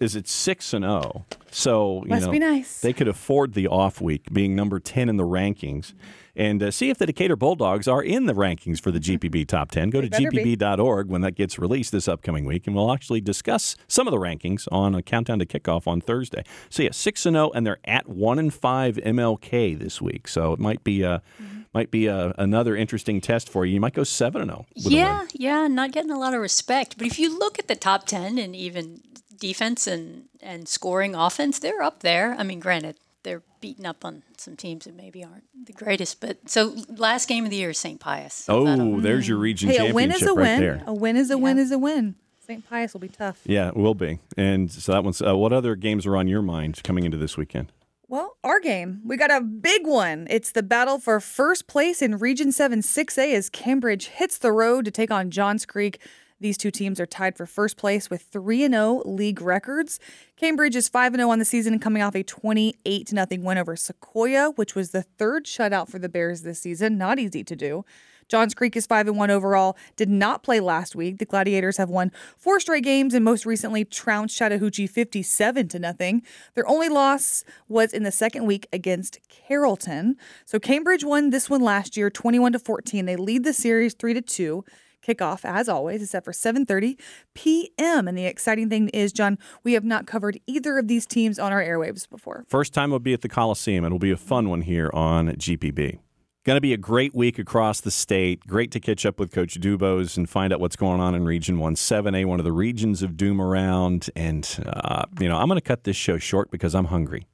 [0.00, 1.02] is at six and zero.
[1.04, 1.36] Oh.
[1.50, 2.80] So you Must know be nice.
[2.80, 5.92] they could afford the off week, being number ten in the rankings.
[6.36, 9.70] And uh, see if the Decatur Bulldogs are in the rankings for the GPB Top
[9.70, 9.90] 10.
[9.90, 14.06] Go to gpb.org when that gets released this upcoming week, and we'll actually discuss some
[14.06, 16.44] of the rankings on a countdown to kickoff on Thursday.
[16.68, 20.28] So yeah, six and zero, and they're at one and five MLK this week.
[20.28, 21.62] So it might be a mm-hmm.
[21.74, 23.74] might be a, another interesting test for you.
[23.74, 24.66] You might go seven and zero.
[24.74, 26.96] Yeah, yeah, not getting a lot of respect.
[26.96, 29.02] But if you look at the top ten and even
[29.40, 32.36] defense and and scoring offense, they're up there.
[32.38, 36.20] I mean, granted they're beating up on some teams that maybe aren't the greatest.
[36.20, 38.00] But so last game of the year is St.
[38.00, 38.46] Pius.
[38.48, 40.60] Oh, there's your region hey, championship a win is a right win.
[40.60, 40.82] there.
[40.86, 41.42] A win is a yeah.
[41.42, 42.14] win is a win.
[42.46, 42.68] St.
[42.68, 43.40] Pius will be tough.
[43.44, 44.18] Yeah, it will be.
[44.36, 45.22] And so that one's.
[45.22, 47.72] Uh, what other games are on your mind coming into this weekend?
[48.08, 49.02] Well, our game.
[49.04, 50.26] We got a big one.
[50.28, 54.84] It's the battle for first place in Region 7 6A as Cambridge hits the road
[54.86, 56.00] to take on Johns Creek.
[56.40, 60.00] These two teams are tied for first place with 3 0 league records.
[60.36, 63.76] Cambridge is 5 0 on the season, and coming off a 28 0 win over
[63.76, 66.96] Sequoyah, which was the third shutout for the Bears this season.
[66.96, 67.84] Not easy to do.
[68.30, 71.18] Johns Creek is 5 1 overall, did not play last week.
[71.18, 76.22] The Gladiators have won four straight games and most recently trounced Chattahoochee 57 to nothing.
[76.54, 80.16] Their only loss was in the second week against Carrollton.
[80.46, 83.04] So Cambridge won this one last year 21 to 14.
[83.04, 84.64] They lead the series 3 to 2
[85.02, 86.98] kickoff as always is except for 7:30
[87.34, 88.08] p.m.
[88.08, 91.52] and the exciting thing is John we have not covered either of these teams on
[91.52, 92.44] our airwaves before.
[92.48, 93.84] First time will be at the Coliseum.
[93.84, 95.98] It'll be a fun one here on GPB.
[96.42, 98.46] Going to be a great week across the state.
[98.46, 101.58] Great to catch up with Coach DuBose and find out what's going on in Region
[101.58, 104.08] 17A, one of the regions of doom around.
[104.16, 107.26] And, uh, you know, I'm going to cut this show short because I'm hungry.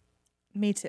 [0.56, 0.88] Me too.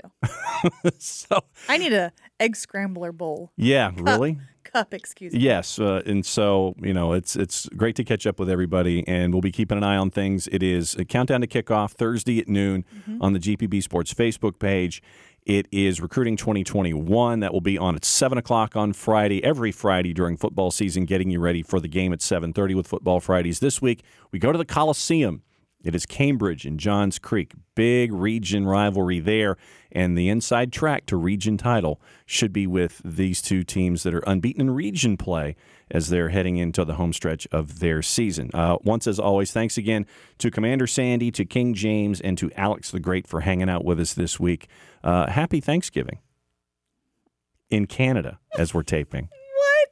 [0.97, 3.51] so I need a egg scrambler bowl.
[3.57, 4.39] Yeah, cup, really?
[4.63, 5.39] Cup, excuse me.
[5.39, 9.33] Yes, uh, and so you know it's it's great to catch up with everybody, and
[9.33, 10.47] we'll be keeping an eye on things.
[10.47, 13.21] It is a countdown to kickoff Thursday at noon mm-hmm.
[13.21, 15.01] on the GPB Sports Facebook page.
[15.45, 20.13] It is recruiting 2021 that will be on at seven o'clock on Friday, every Friday
[20.13, 23.59] during football season, getting you ready for the game at 7:30 with Football Fridays.
[23.59, 25.43] This week we go to the Coliseum
[25.83, 27.53] It is Cambridge and Johns Creek.
[27.75, 29.57] Big region rivalry there.
[29.91, 34.23] And the inside track to region title should be with these two teams that are
[34.27, 35.55] unbeaten in region play
[35.89, 38.49] as they're heading into the home stretch of their season.
[38.53, 40.05] Uh, once, as always, thanks again
[40.39, 43.99] to Commander Sandy, to King James, and to Alex the Great for hanging out with
[43.99, 44.67] us this week.
[45.03, 46.19] Uh, happy Thanksgiving
[47.69, 49.29] in Canada as we're taping.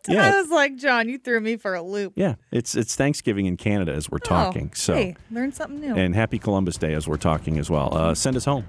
[0.16, 0.34] Yeah.
[0.34, 2.14] I was like, John, you threw me for a loop.
[2.16, 4.70] Yeah, it's it's Thanksgiving in Canada as we're oh, talking.
[4.72, 5.95] Oh, so hey, learn something new.
[5.95, 7.95] And happy Columbus Day as we're talking as well.
[7.95, 8.66] Uh, send us home.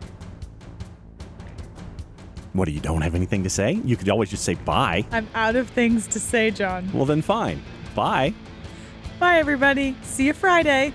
[2.55, 3.81] What do you don't have anything to say?
[3.85, 5.05] You could always just say bye.
[5.13, 6.91] I'm out of things to say, John.
[6.93, 7.63] Well, then fine.
[7.95, 8.33] Bye.
[9.19, 9.95] Bye, everybody.
[10.03, 10.95] See you Friday.